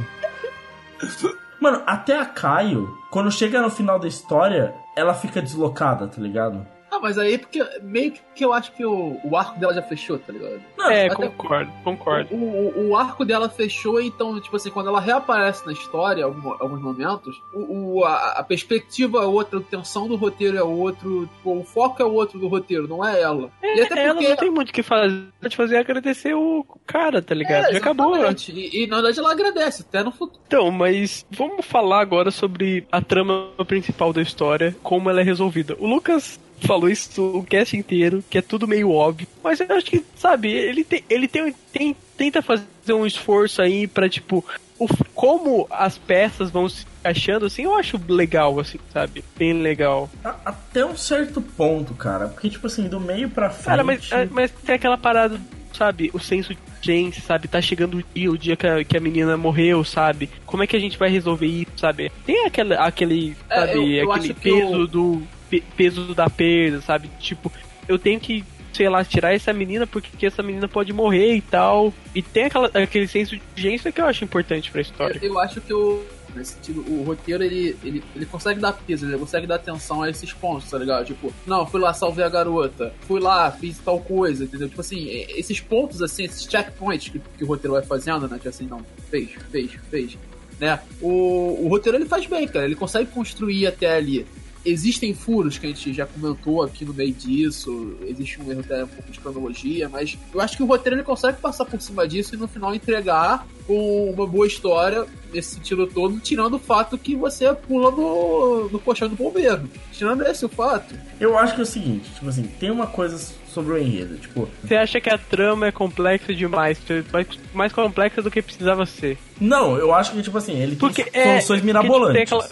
[1.60, 6.66] Mano, até a Caio, quando chega no final da história, ela fica deslocada, tá ligado?
[6.92, 10.18] Ah, mas aí porque meio que eu acho que o, o arco dela já fechou,
[10.18, 10.60] tá ligado?
[10.76, 12.34] Não, é, até- concordo, concordo.
[12.34, 16.24] O, o, o arco dela fechou, então, tipo assim, quando ela reaparece na história, em
[16.24, 20.62] algum- alguns momentos, o, o- a, a perspectiva é outra, a tensão do roteiro é
[20.62, 23.50] outro, tipo, o foco é outro do roteiro, não é ela.
[23.62, 24.28] e até ela porque.
[24.28, 25.22] não tem muito o que fazer.
[25.40, 27.68] Pode fazer é agradecer o cara, tá ligado?
[27.68, 28.14] É, Já acabou.
[28.48, 30.40] E, e, na verdade ela agradece, até no futuro.
[30.46, 35.74] Então, mas vamos falar agora sobre a trama principal da história, como ela é resolvida.
[35.78, 39.86] O Lucas falou isso o cast inteiro, que é tudo meio óbvio, mas eu acho
[39.86, 44.44] que, sabe, ele tem, ele tem, tem tenta fazer um esforço aí pra, tipo,
[44.78, 49.24] o, como as peças vão se achando, assim, eu acho legal, assim, sabe?
[49.36, 50.08] Bem legal.
[50.44, 52.28] Até um certo ponto, cara.
[52.28, 53.64] Porque, tipo assim, do meio pra frente.
[53.66, 55.40] Cara, mas, é, mas tem aquela parada,
[55.72, 56.10] sabe?
[56.14, 57.48] O senso de urgência, sabe?
[57.48, 60.30] Tá chegando o dia, o dia que a, que a menina morreu, sabe?
[60.46, 62.12] Como é que a gente vai resolver isso, sabe?
[62.24, 63.72] Tem aquele, aquele É, sabe?
[63.78, 65.22] eu- eu aquele peso o- do
[65.52, 67.10] pe- peso da perda, sabe?
[67.20, 67.52] Tipo,
[67.86, 68.42] eu tenho que
[68.72, 71.92] sei lá, tirar essa menina porque essa menina pode morrer e tal.
[72.14, 75.18] E tem aquela, aquele senso de urgência que eu acho importante pra história.
[75.22, 76.02] Eu, eu acho que o,
[76.34, 80.08] nesse sentido, o roteiro ele, ele, ele consegue dar peso, ele consegue dar atenção a
[80.08, 81.04] esses pontos, tá ligado?
[81.04, 84.70] Tipo, não, fui lá, salvei a garota, fui lá, fiz tal coisa, entendeu?
[84.70, 88.36] Tipo assim, esses pontos, assim, esses checkpoints que, que o roteiro vai fazendo, né?
[88.38, 88.80] Tipo assim, não,
[89.10, 90.18] fez, fez, fez,
[90.58, 90.80] né?
[90.98, 94.24] O, o roteiro ele faz bem, cara, ele consegue construir até ali.
[94.64, 98.84] Existem furos que a gente já comentou aqui no meio disso, existe um erro até
[98.84, 102.06] um pouco de cronologia, mas eu acho que o roteiro ele consegue passar por cima
[102.06, 106.96] disso e no final entregar com uma boa história nesse sentido todo, tirando o fato
[106.98, 109.68] que você pula no, no colchão do bombeiro.
[109.92, 110.94] Tirando esse o fato.
[111.18, 114.48] Eu acho que é o seguinte, tipo assim, tem uma coisa sobre o enredo, tipo,
[114.64, 116.78] Você acha que a trama é complexa demais,
[117.12, 119.18] mais, mais complexa do que precisava ser?
[119.40, 121.40] não, eu acho que tipo assim, ele Porque tem é.
[121.40, 122.14] soluções porque, tipo, mirabolantes.
[122.14, 122.48] tem aquela-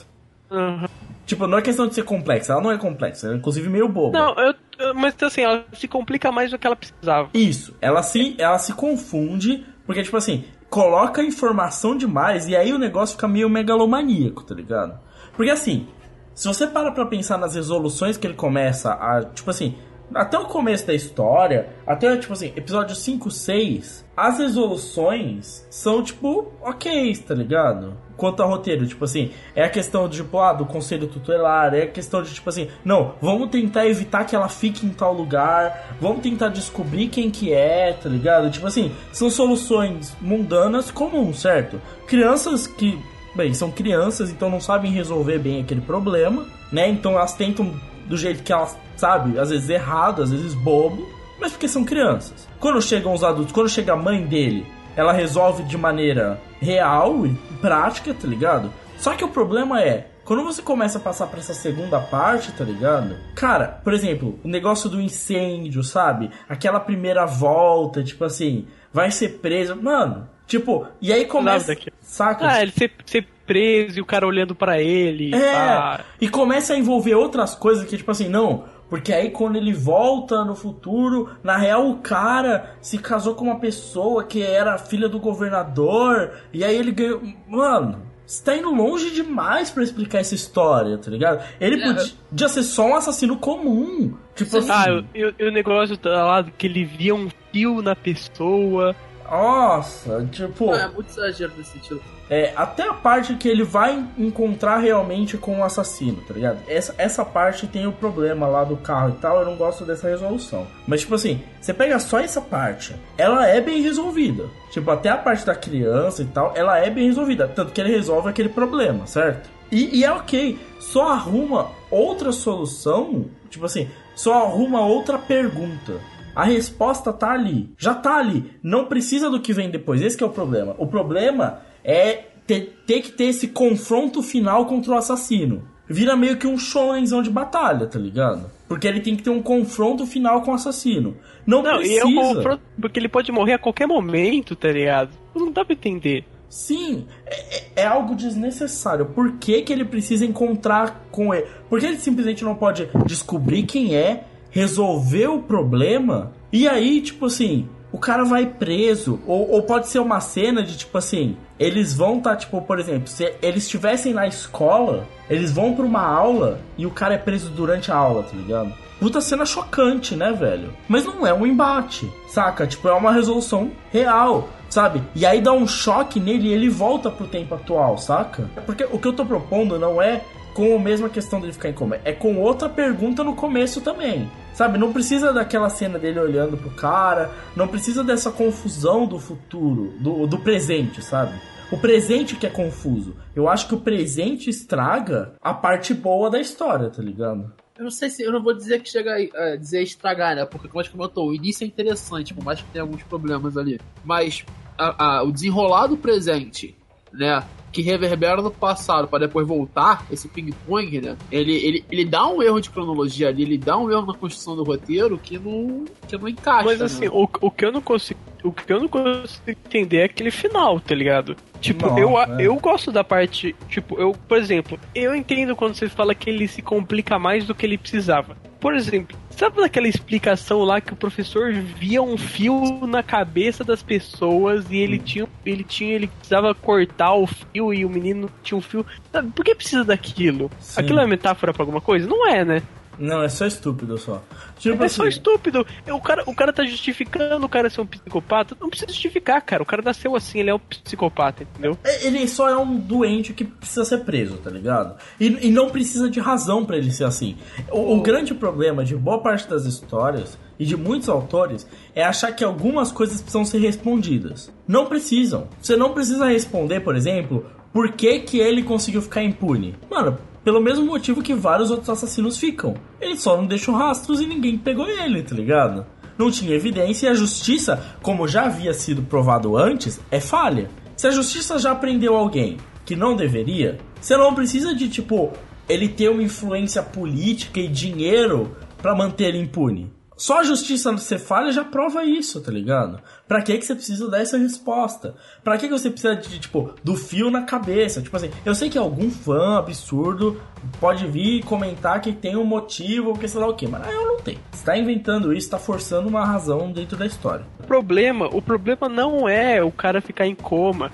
[0.51, 0.89] Aham.
[1.31, 3.89] Tipo, não é questão de ser complexa, ela não é complexa, ela é inclusive meio
[3.89, 4.19] boba.
[4.19, 7.31] Não, eu, eu- mas assim, ela se complica mais do que ela precisava.
[7.33, 12.79] Isso, ela se, ela se confunde, porque, tipo assim, coloca informação demais e aí o
[12.81, 14.99] negócio fica meio megalomaníaco, tá ligado?
[15.37, 15.87] Porque assim,
[16.35, 19.77] se você para pra pensar nas resoluções que ele começa a, tipo assim,
[20.13, 26.53] até o começo da história, até, tipo assim, episódio 5, 6, as resoluções são, tipo,
[26.61, 27.97] ok, tá ligado?
[28.21, 31.85] Quanto ao roteiro, tipo assim, é a questão de, tipo, ah, do conselho tutelar, é
[31.85, 35.97] a questão de, tipo assim, não, vamos tentar evitar que ela fique em tal lugar,
[35.99, 38.51] vamos tentar descobrir quem que é, tá ligado?
[38.51, 41.81] Tipo assim, são soluções mundanas comuns, certo?
[42.07, 42.99] Crianças que,
[43.35, 46.91] bem, são crianças, então não sabem resolver bem aquele problema, né?
[46.91, 47.73] Então elas tentam
[48.07, 51.09] do jeito que elas, sabe, às vezes errado, às vezes bobo,
[51.41, 52.47] mas porque são crianças.
[52.59, 54.67] Quando chegam os adultos, quando chega a mãe dele,
[55.01, 58.71] ela resolve de maneira real e prática, tá ligado?
[58.99, 62.63] Só que o problema é, quando você começa a passar pra essa segunda parte, tá
[62.63, 63.17] ligado?
[63.35, 66.31] Cara, por exemplo, o negócio do incêndio, sabe?
[66.47, 69.75] Aquela primeira volta, tipo assim, vai ser preso.
[69.75, 71.75] Mano, tipo, e aí começa.
[72.03, 72.47] Saca?
[72.47, 75.35] Ah, ele ser, ser preso e o cara olhando pra ele.
[75.35, 79.73] É, e começa a envolver outras coisas que, tipo assim, não, porque aí quando ele
[79.73, 85.09] volta no futuro, na real o cara se casou com uma pessoa que era filha
[85.09, 87.23] do governador, e aí ele ganhou.
[87.49, 91.43] Mano, você tá indo longe demais pra explicar essa história, tá ligado?
[91.61, 91.95] Ele É.
[92.31, 94.15] podia ser só um assassino comum.
[94.35, 94.71] Tipo assim.
[94.71, 95.05] ah, o-
[95.41, 98.95] e o negócio tá lá que ele via um fio na pessoa.
[99.31, 100.75] Nossa, tipo.
[100.75, 102.03] É muito exagero nesse sentido.
[102.29, 106.59] É, até a parte que ele vai encontrar realmente com o assassino, tá ligado?
[106.69, 110.09] Essa, essa parte tem o problema lá do carro e tal, eu não gosto dessa
[110.09, 110.67] resolução.
[110.87, 114.49] Mas, tipo assim, você pega só essa parte, ela é bem resolvida.
[114.71, 117.49] Tipo, até a parte da criança e tal, ela é bem resolvida.
[117.49, 119.51] Tanto que ele resolve aquele problema, certo?
[119.71, 126.01] E, e é ok, só arruma outra solução, tipo assim, só arruma outra pergunta.
[126.35, 128.53] A resposta tá ali, já tá ali.
[128.63, 130.01] Não precisa do que vem depois.
[130.01, 130.75] Esse que é o problema.
[130.79, 135.63] O problema é ter, ter que ter esse confronto final contra o assassino.
[135.89, 138.49] Vira meio que um shonenzão de batalha, tá ligado?
[138.69, 141.17] Porque ele tem que ter um confronto final com o assassino.
[141.45, 141.95] Não, Não, precisa.
[141.95, 145.11] e é um confronto, porque ele pode morrer a qualquer momento, tá ligado?
[145.35, 146.25] Não dá pra entender.
[146.49, 149.07] Sim, é, é- é algo desnecessário.
[149.07, 151.47] Por que, que ele precisa encontrar com ele?
[151.69, 157.27] Por que ele simplesmente não pode descobrir quem é, resolver o problema e aí, tipo
[157.27, 159.21] assim, o cara vai preso.
[159.27, 162.79] Ou, ou pode ser uma cena de tipo assim: eles vão estar, tá, tipo, por
[162.79, 167.19] exemplo, se eles estivessem na escola, eles vão pra uma aula e o cara é
[167.19, 168.73] preso durante a aula, tá ligado?
[168.99, 170.75] Puta cena chocante, né, velho?
[170.87, 172.67] Mas não é um embate, saca?
[172.67, 175.03] Tipo, é uma resolução real sabe?
[175.17, 178.49] E aí dá um choque nele e ele volta pro tempo atual, saca?
[178.65, 180.23] Porque o que eu tô propondo não é
[180.61, 184.31] com a mesma questão dele ficar em coma, é com outra pergunta no começo também.
[184.53, 189.95] Sabe, não precisa daquela cena dele olhando pro cara, não precisa dessa confusão do futuro,
[189.99, 191.33] do, do presente, sabe?
[191.73, 193.17] O presente que é confuso.
[193.35, 197.51] Eu acho que o presente estraga a parte boa da história, tá ligado?
[197.79, 200.45] Eu não sei se eu não vou dizer que chega a dizer estragar, né?
[200.45, 203.81] Porque, como a gente o início é interessante, por mais que tenha alguns problemas ali.
[204.05, 204.45] Mas
[204.77, 206.77] a, a, o desenrolar do presente,
[207.11, 207.43] né?
[207.73, 211.17] Que reverbera no passado para depois voltar, esse ping-pong, né?
[211.31, 214.57] Ele, ele, ele dá um erro de cronologia ali, ele dá um erro na construção
[214.57, 216.65] do roteiro que não, que não encaixa.
[216.65, 217.11] Mas assim, né?
[217.13, 218.19] o, o que eu não consigo.
[218.43, 221.37] O que eu não consigo entender é aquele final, tá ligado?
[221.61, 222.47] Tipo, Nossa, eu, é.
[222.47, 223.55] eu gosto da parte.
[223.69, 227.55] Tipo, eu, por exemplo, eu entendo quando você fala que ele se complica mais do
[227.55, 228.37] que ele precisava.
[228.59, 233.83] Por exemplo, sabe daquela explicação lá que o professor via um fio na cabeça das
[233.83, 235.03] pessoas e ele hum.
[235.03, 238.85] tinha, ele tinha, ele precisava cortar o fio e o menino tinha um fio.
[239.11, 240.51] Sabe, por que precisa daquilo?
[240.61, 240.83] Sim.
[240.83, 242.07] Aquilo é metáfora para alguma coisa?
[242.07, 242.63] Não é, né?
[243.01, 244.23] Não, é só estúpido só.
[244.59, 244.97] Tipo é assim.
[244.97, 245.67] só estúpido.
[245.89, 248.55] O cara, o cara tá justificando o cara ser um psicopata.
[248.61, 249.63] Não precisa justificar, cara.
[249.63, 251.79] O cara nasceu assim, ele é um psicopata, entendeu?
[251.83, 254.97] É, ele só é um doente que precisa ser preso, tá ligado?
[255.19, 257.39] E, e não precisa de razão para ele ser assim.
[257.71, 262.33] O, o grande problema de boa parte das histórias e de muitos autores é achar
[262.33, 264.53] que algumas coisas precisam ser respondidas.
[264.69, 265.49] Não precisam.
[265.61, 269.75] Você não precisa responder, por exemplo, por que, que ele conseguiu ficar impune.
[269.91, 272.75] Mano, pelo mesmo motivo que vários outros assassinos ficam.
[273.01, 275.87] Ele só não deixou rastros e ninguém pegou ele, tá ligado?
[276.17, 280.69] Não tinha evidência e a justiça, como já havia sido provado antes, é falha.
[280.97, 285.33] Se a justiça já prendeu alguém que não deveria, você não precisa de, tipo,
[285.69, 289.91] ele ter uma influência política e dinheiro para manter ele impune.
[290.21, 293.01] Só a justiça falha já prova isso, tá ligado?
[293.27, 295.15] Pra que que você precisa dessa resposta?
[295.43, 298.03] Pra que que você precisa de, tipo, do fio na cabeça?
[298.03, 300.39] Tipo assim, eu sei que algum fã absurdo
[300.79, 304.19] pode vir comentar que tem um motivo que sei lá o que, mas eu não
[304.19, 304.39] tenho.
[304.53, 307.47] Você tá inventando isso, tá forçando uma razão dentro da história.
[307.59, 310.93] O problema, o problema não é o cara ficar em coma.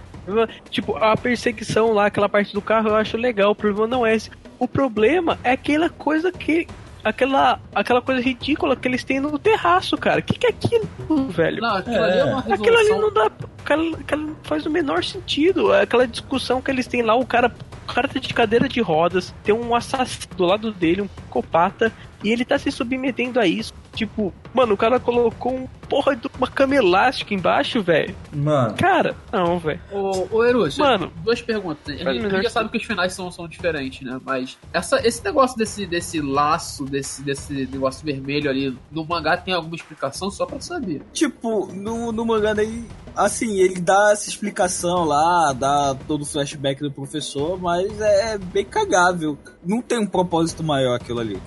[0.70, 3.51] Tipo, a perseguição lá, aquela parte do carro, eu acho legal.
[3.51, 4.31] O problema não é esse.
[4.57, 6.68] O problema é aquela coisa que
[7.07, 10.19] aquela, aquela coisa ridícula que eles têm no terraço, cara.
[10.19, 10.89] O que, que é aquilo,
[11.29, 11.63] velho?
[11.63, 12.03] Não, aquilo, é.
[12.03, 12.55] Ali é resolução...
[12.55, 13.31] aquilo ali não dá.
[13.65, 15.73] Aquela, aquela faz o menor sentido.
[15.73, 17.53] Aquela discussão que eles têm lá, o cara,
[17.89, 21.93] o cara tá de cadeira de rodas, tem um assassino do lado dele, um psicopata,
[22.25, 23.73] e ele tá se submetendo a isso.
[23.97, 28.15] Tipo, mano, o cara colocou um porra de uma cama elástica embaixo, velho.
[28.31, 28.75] Mano.
[28.77, 29.81] Cara, não, velho.
[29.91, 31.95] Ô, ô mano, duas perguntas.
[31.95, 34.21] A gente, a gente já sabe que os finais são, são diferentes, né?
[34.23, 39.55] Mas essa, esse negócio desse, desse laço, desse, desse negócio vermelho ali, no mangá tem
[39.55, 41.01] alguma explicação só pra saber?
[41.15, 42.85] Tipo, no, no mangá daí,
[43.15, 48.65] assim, ele dá essa explicação lá, dá todo o flashback do professor, mas é bem
[48.65, 49.39] cagável.
[49.65, 51.41] Não tem um propósito maior aquilo ali.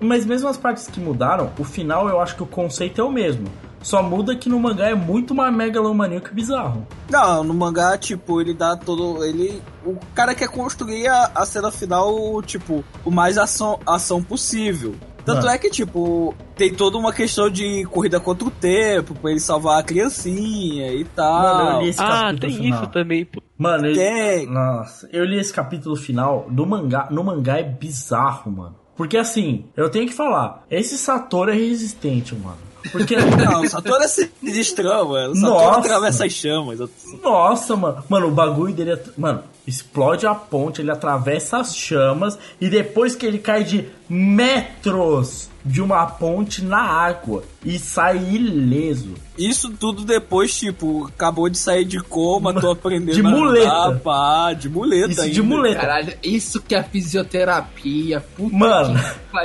[0.00, 3.10] Mas mesmo as partes que mudaram, o final eu acho que o conceito é o
[3.10, 3.46] mesmo.
[3.82, 6.86] Só muda que no mangá é muito mais megalomaníaco bizarro.
[7.10, 9.22] Não, no mangá, tipo, ele dá todo.
[9.22, 9.62] Ele.
[9.84, 14.94] O cara quer construir a, a cena final, tipo, o mais ação, ação possível.
[15.24, 19.40] Tanto é que, tipo, tem toda uma questão de corrida contra o tempo, pra ele
[19.40, 21.42] salvar a criancinha e tal.
[21.42, 22.82] Mano, eu li esse ah, tem final.
[22.82, 23.28] isso também.
[23.56, 23.96] Mano, ele...
[23.96, 24.46] tem.
[24.46, 27.08] Nossa, eu li esse capítulo final do mangá.
[27.10, 28.83] No mangá é bizarro, mano.
[28.96, 32.58] Porque assim, eu tenho que falar, esse Satoru é resistente, mano.
[32.92, 33.16] Porque.
[33.16, 35.32] Não, o Satoru é sinistrão, mano.
[35.32, 35.78] O Satoru Nossa.
[35.80, 36.78] atravessa as chamas.
[37.22, 38.04] Nossa, mano.
[38.08, 39.02] Mano, o bagulho dele é.
[39.16, 45.48] Mano, explode a ponte, ele atravessa as chamas e depois que ele cai de metros
[45.64, 49.14] de uma ponte na água e sai ileso.
[49.38, 53.70] Isso tudo depois, tipo, acabou de sair de coma, tô aprendendo de muleta.
[53.70, 55.34] a andar, pá, de muleta Isso, ainda.
[55.34, 55.80] de muleta.
[55.80, 59.00] Caralho, isso que é fisioterapia, puta mano,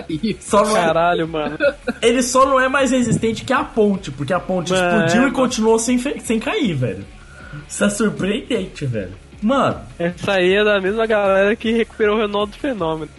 [0.06, 0.86] que só não é...
[0.86, 1.58] Caralho, mano.
[2.02, 5.32] Ele só não é mais resistente que a ponte, porque a ponte mano, explodiu e
[5.32, 7.06] continuou sem, sem cair, velho.
[7.68, 9.29] Isso é surpreendente, velho.
[9.42, 9.82] Mano.
[9.98, 13.12] Essa aí é da mesma galera que recuperou o Ronaldo Fenômeno.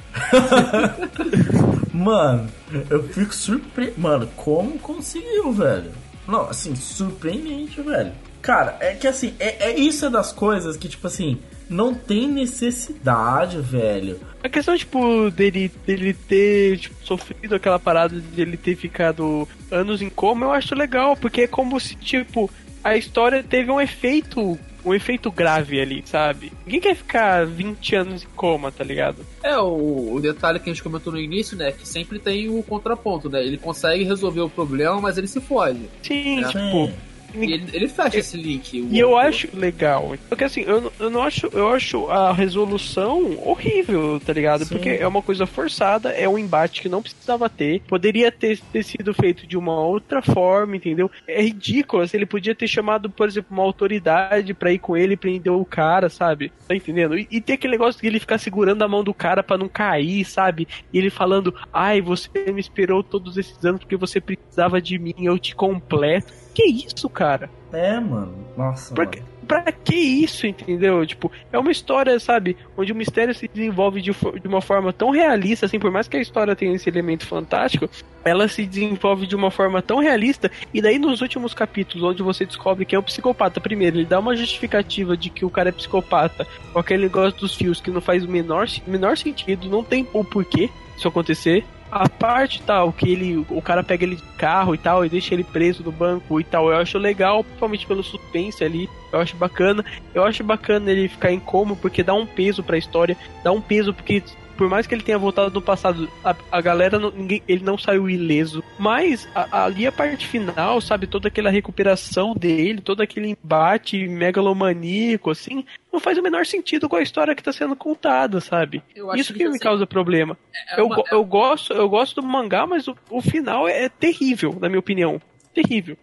[1.93, 2.49] Mano,
[2.89, 3.93] eu fico surpreso.
[3.97, 5.93] Mano, como conseguiu, velho?
[6.27, 8.13] Não, assim, surpreendente, velho.
[8.41, 11.39] Cara, é que assim, é, é isso é das coisas que, tipo assim,
[11.69, 14.19] não tem necessidade, velho.
[14.43, 20.01] A questão, tipo, dele, dele ter tipo, sofrido aquela parada de ele ter ficado anos
[20.01, 22.51] em coma, eu acho legal, porque é como se, tipo,
[22.83, 26.53] a história teve um efeito um efeito grave ali, sabe?
[26.65, 29.25] Ninguém quer ficar 20 anos em coma, tá ligado?
[29.43, 31.73] É, o, o detalhe que a gente comentou no início, né?
[31.73, 33.45] Que sempre tem o contraponto, né?
[33.45, 35.89] Ele consegue resolver o problema, mas ele se foge.
[36.03, 36.49] Sim, É.
[36.49, 36.93] tipo.
[37.35, 38.87] Ele, ele fecha esse link.
[38.91, 40.17] E eu acho legal.
[40.29, 41.47] Porque assim, eu, eu não acho.
[41.53, 44.65] Eu acho a resolução horrível, tá ligado?
[44.65, 44.75] Sim.
[44.75, 47.83] Porque é uma coisa forçada, é um embate que não precisava ter.
[47.83, 51.11] Poderia ter, ter sido feito de uma outra forma, entendeu?
[51.27, 52.03] É ridículo.
[52.03, 55.53] Assim, ele podia ter chamado, por exemplo, uma autoridade pra ir com ele e prender
[55.53, 56.53] o cara, sabe?
[56.67, 57.19] Tá entendendo?
[57.19, 59.69] E, e ter aquele negócio de ele ficar segurando a mão do cara pra não
[59.69, 60.67] cair, sabe?
[60.93, 65.15] E ele falando, ai, você me esperou todos esses anos porque você precisava de mim,
[65.19, 66.33] eu te completo.
[66.61, 67.49] Que isso, cara?
[67.73, 68.35] É, mano.
[68.57, 69.17] Nossa, Pra, mano.
[69.17, 71.05] que- pra que isso, entendeu?
[71.07, 74.11] Tipo, é uma história, sabe, onde o mistério se desenvolve de,
[74.41, 77.89] de uma forma tão realista, assim, por mais que a história tenha esse elemento fantástico,
[78.25, 82.45] ela se desenvolve de uma forma tão realista, e daí nos últimos capítulos, onde você
[82.45, 85.73] descobre que é o psicopata, primeiro, ele dá uma justificativa de que o cara é
[85.73, 90.07] psicopata, com aquele negócio dos fios que não faz o menor, menor sentido, não tem
[90.13, 91.65] o porquê isso acontecer.
[91.91, 95.35] A parte tal, que ele, o cara pega ele de carro e tal, e deixa
[95.35, 99.37] ele preso no banco e tal, eu acho legal, principalmente pelo suspense ali, eu acho
[99.37, 99.85] bacana.
[100.15, 103.61] Eu acho bacana ele ficar em coma, porque dá um peso pra história, dá um
[103.61, 104.23] peso porque.
[104.57, 107.79] Por mais que ele tenha voltado no passado, a, a galera, não- ninguém, ele não
[107.79, 108.63] saiu ileso.
[108.79, 115.31] Mas a- ali a parte final, sabe, toda aquela recuperação dele, todo aquele embate megalomaníaco,
[115.31, 118.83] assim, não faz o menor sentido com a história que tá sendo contada, sabe?
[118.95, 120.37] Eu acho Isso que, que, me assim, causa problema.
[120.77, 123.89] é eu, uma- go- eu gosto, eu gosto do mangá, mas o, o final é
[123.89, 125.21] terrível, na minha opinião.
[125.53, 125.97] Terrível.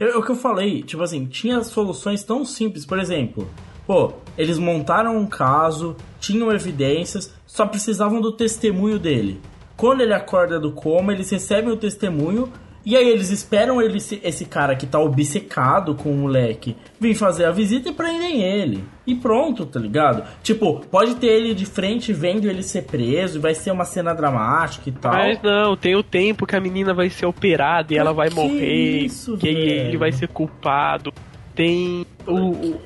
[0.00, 3.50] É é o que eu falei, tipo assim, tinha soluções tão simples, por exemplo,
[3.86, 9.40] pô, eles montaram um caso, tinham evidências, só precisavam do testemunho dele.
[9.76, 12.50] Quando ele acorda do coma, eles recebem o testemunho
[12.84, 17.14] e aí eles esperam ele, se- esse cara que tá obcecado com o moleque vir
[17.14, 18.84] fazer a visita e prendem ele.
[19.06, 20.22] E pronto, tá ligado?
[20.42, 24.14] Tipo, pode ter ele de frente vendo ele ser preso, e vai ser uma cena
[24.14, 25.12] dramática e tal.
[25.12, 28.34] Mas não, tem o tempo que a menina vai ser operada e ela vai que
[28.34, 29.98] morrer, isso, que ele velho?
[29.98, 31.12] vai ser culpado.
[31.54, 32.34] Tem o.
[32.50, 32.80] o-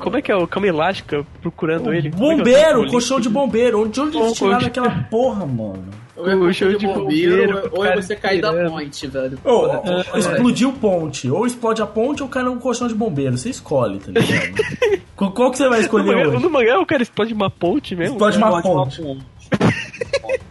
[0.00, 2.10] como é que é o cama elástica procurando ele?
[2.10, 2.90] Como é é o Bombeiro, nome?
[2.90, 3.88] colchão de bombeiro.
[3.88, 5.84] De onde eles tiraram aquela porra, mano?
[6.14, 9.38] Ou é o show de de bombeiro, bombeiro, ou é você cair da ponte, velho.
[9.44, 10.18] Ou, Porra, ou é.
[10.18, 11.30] explodiu ponte.
[11.30, 13.36] Ou explode a ponte ou cai num colchão de bombeiro.
[13.38, 14.62] Você escolhe, tá ligado?
[15.16, 16.42] qual, qual que você vai No escolher mangá, hoje?
[16.42, 18.14] no mangá o cara explode uma ponte mesmo?
[18.16, 19.02] Explode uma ponte.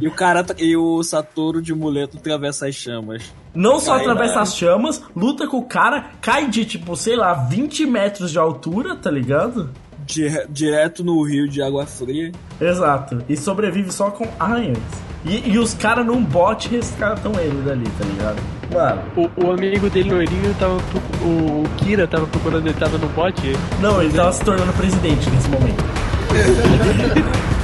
[0.00, 3.32] E o cara tá- e o Satoru de muleto atravessa as chamas.
[3.52, 7.34] Não só atravessa na- as chamas, luta com o cara, cai de tipo, sei lá,
[7.34, 9.70] 20 metros de altura, tá ligado?
[10.08, 12.32] Dire- direto no rio de água fria.
[12.60, 13.22] Exato.
[13.28, 14.24] E sobrevive só com
[14.58, 14.78] irons.
[15.24, 18.36] E, e os caras num bote resgatam ele dali, tá ligado?
[18.72, 20.74] Mano, O, o amigo dele, loirinho, tava.
[21.22, 23.52] O, o Kira tava procurando, ele tava no bote.
[23.80, 25.84] não, ele tava se tornando presidente nesse momento.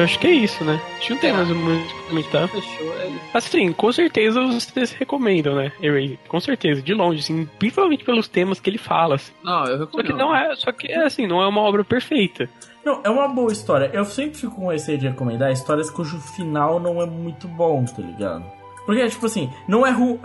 [0.00, 0.80] Ah, acho que é isso, né?
[0.98, 2.48] Acho que não tem mais muito o que comentar.
[2.48, 3.20] Fechou, é isso.
[3.34, 5.72] Assim, com certeza vocês recomendam, né?
[5.80, 6.18] Erase.
[6.28, 9.16] Com certeza, de longe, assim, principalmente pelos temas que ele fala.
[9.16, 9.32] assim.
[9.42, 10.06] Não, eu Só recomendo.
[10.06, 12.48] que não é, só que é assim, não é uma obra perfeita.
[12.84, 13.90] Não, é uma boa história.
[13.92, 18.00] Eu sempre fico com receio de recomendar histórias cujo final não é muito bom, tá
[18.02, 18.44] ligado?
[18.90, 20.18] Porque, tipo assim, não é ruim.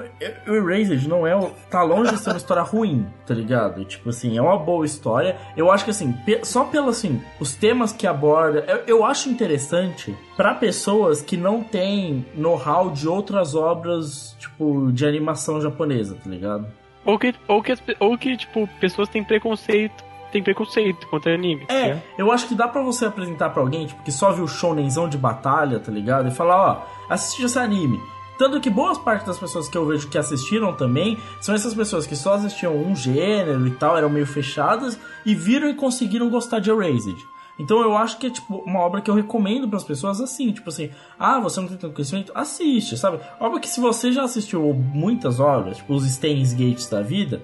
[0.48, 1.40] O Erased não é.
[1.70, 3.86] tá longe de ser uma história ruim, tá ligado?
[3.86, 5.38] Tipo assim, é uma boa história.
[5.56, 8.66] Eu acho que, assim, pe- só pelo, assim, os temas que aborda.
[8.68, 15.06] Eu, eu acho interessante pra pessoas que não têm know-how de outras obras, tipo, de
[15.06, 16.66] animação japonesa, tá ligado?
[17.06, 20.04] Ou que, ou que, as ou que tipo, pessoas têm preconceito.
[20.32, 21.66] Tem preconceito contra anime.
[21.70, 22.02] É, né?
[22.18, 25.20] eu acho que dá pra você apresentar pra alguém, tipo, que só viu shonenzão de
[25.20, 26.28] batalha, tá ligado?
[26.28, 28.00] E falar, ó, assiste esse anime.
[28.38, 32.06] Tanto que boas partes das pessoas que eu vejo que assistiram também são essas pessoas
[32.06, 36.60] que só assistiam um gênero e tal, eram meio fechadas, e viram e conseguiram gostar
[36.60, 37.18] de Erased.
[37.58, 40.52] Então eu acho que é tipo uma obra que eu recomendo para as pessoas assim,
[40.52, 42.32] tipo assim, ah, você não tem tanto conhecimento?
[42.36, 43.20] Assiste, sabe?
[43.40, 47.42] Obra que se você já assistiu muitas obras, tipo os Steins Gates da vida,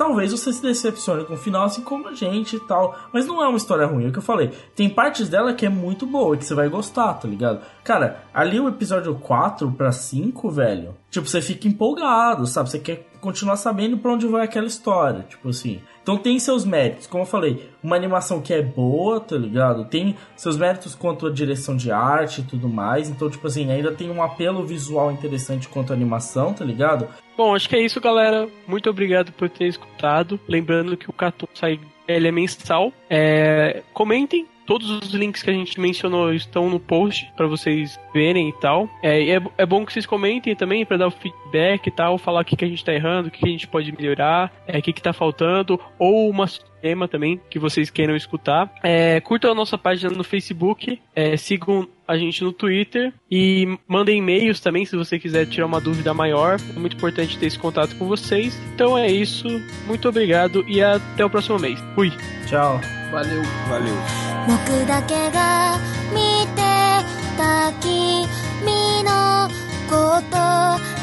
[0.00, 2.98] talvez você se decepcione com o final, assim como a gente e tal.
[3.12, 4.50] Mas não é uma história ruim, é o que eu falei.
[4.74, 7.60] Tem partes dela que é muito boa, que você vai gostar, tá ligado?
[7.84, 12.70] Cara, ali o episódio 4 pra 5, velho, tipo, você fica empolgado, sabe?
[12.70, 15.82] Você quer continuar sabendo para onde vai aquela história, tipo assim.
[16.10, 19.84] Então tem seus méritos, como eu falei, uma animação que é boa, tá ligado?
[19.84, 23.08] Tem seus méritos quanto a direção de arte e tudo mais.
[23.08, 27.06] Então, tipo assim, ainda tem um apelo visual interessante quanto a animação, tá ligado?
[27.36, 28.48] Bom, acho que é isso, galera.
[28.66, 30.40] Muito obrigado por ter escutado.
[30.48, 31.78] Lembrando que o Cartoon sai
[32.08, 32.92] ele é mensal.
[33.08, 38.50] É, comentem Todos os links que a gente mencionou estão no post para vocês verem
[38.50, 38.88] e tal.
[39.02, 42.42] É, é, é, bom que vocês comentem também para dar o feedback e tal, falar
[42.42, 44.78] o que, que a gente tá errando, o que, que a gente pode melhorar, é,
[44.78, 46.46] o que, que tá faltando, ou uma
[46.80, 48.72] tema também que vocês queiram escutar.
[48.84, 54.18] É, curtam a nossa página no Facebook, é, sigam a gente no Twitter e mandem
[54.18, 56.58] e-mails também se você quiser tirar uma dúvida maior.
[56.76, 58.56] É muito importante ter esse contato com vocês.
[58.72, 59.48] Então é isso,
[59.88, 61.80] muito obrigado e até o próximo mês.
[61.96, 62.12] Fui.
[62.46, 62.80] Tchau.
[63.11, 63.41] Valeu.
[63.69, 63.95] Valeu.
[64.47, 65.79] 僕だけが
[66.13, 66.61] 見て
[67.37, 68.27] た君
[69.03, 69.49] の
[69.89, 70.98] こと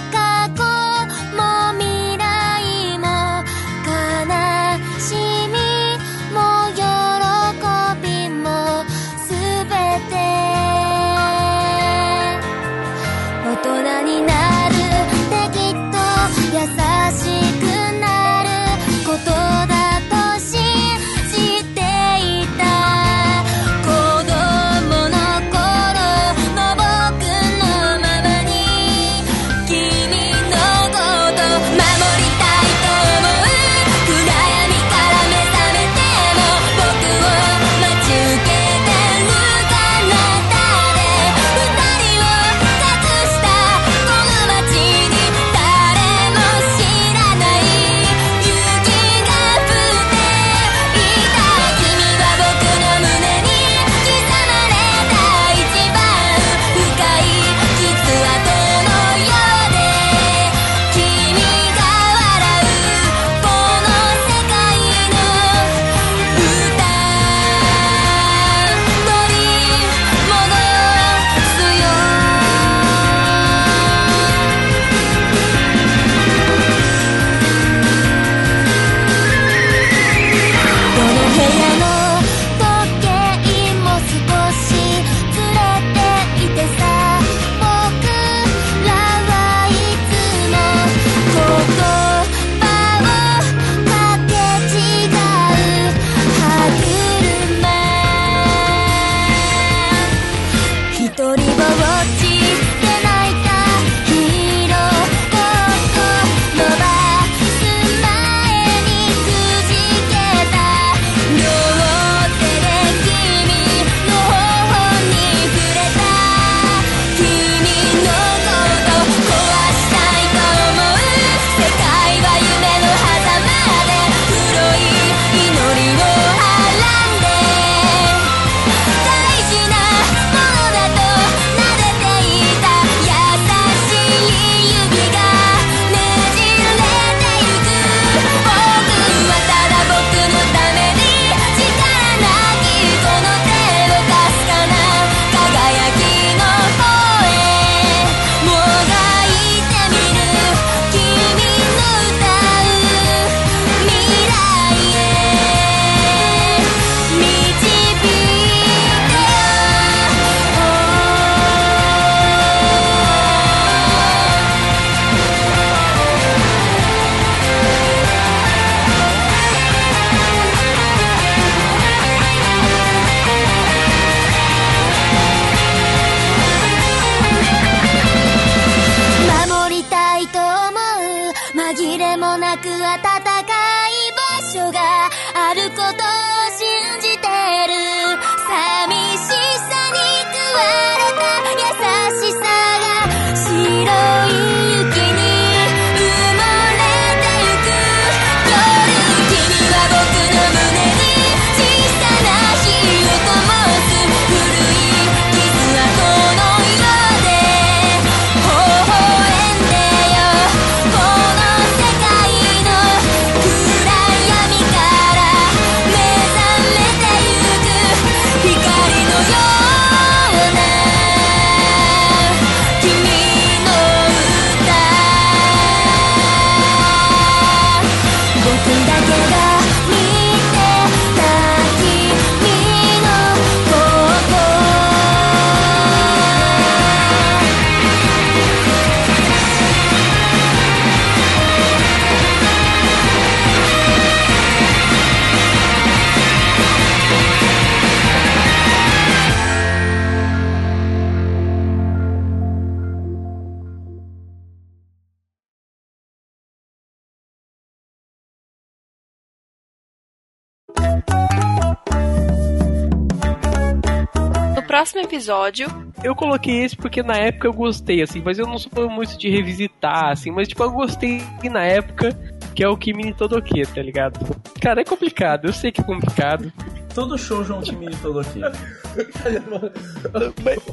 [265.18, 265.68] episódio.
[266.04, 269.30] Eu coloquei esse porque na época eu gostei, assim, mas eu não sou muito de
[269.30, 271.22] revisitar, assim, mas tipo, eu gostei
[271.52, 272.16] na época,
[272.54, 274.20] que é o Kimi Todoke, tá ligado?
[274.62, 276.54] Cara, é complicado, eu sei que é complicado.
[276.94, 278.42] Todo show João Kimi Todoke.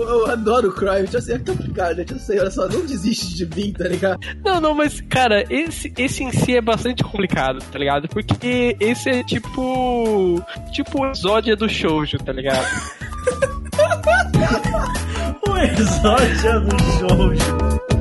[0.01, 3.47] Eu adoro o Crime, já sei, é complicado, já sei, olha só, não desiste de
[3.55, 4.19] mim, tá ligado?
[4.43, 8.09] Não, não, mas, cara, esse, esse em si é bastante complicado, tá ligado?
[8.09, 10.43] Porque esse é tipo.
[10.73, 12.67] Tipo o exódia do shoujo, tá ligado?
[15.49, 17.94] o exódia do shoujo.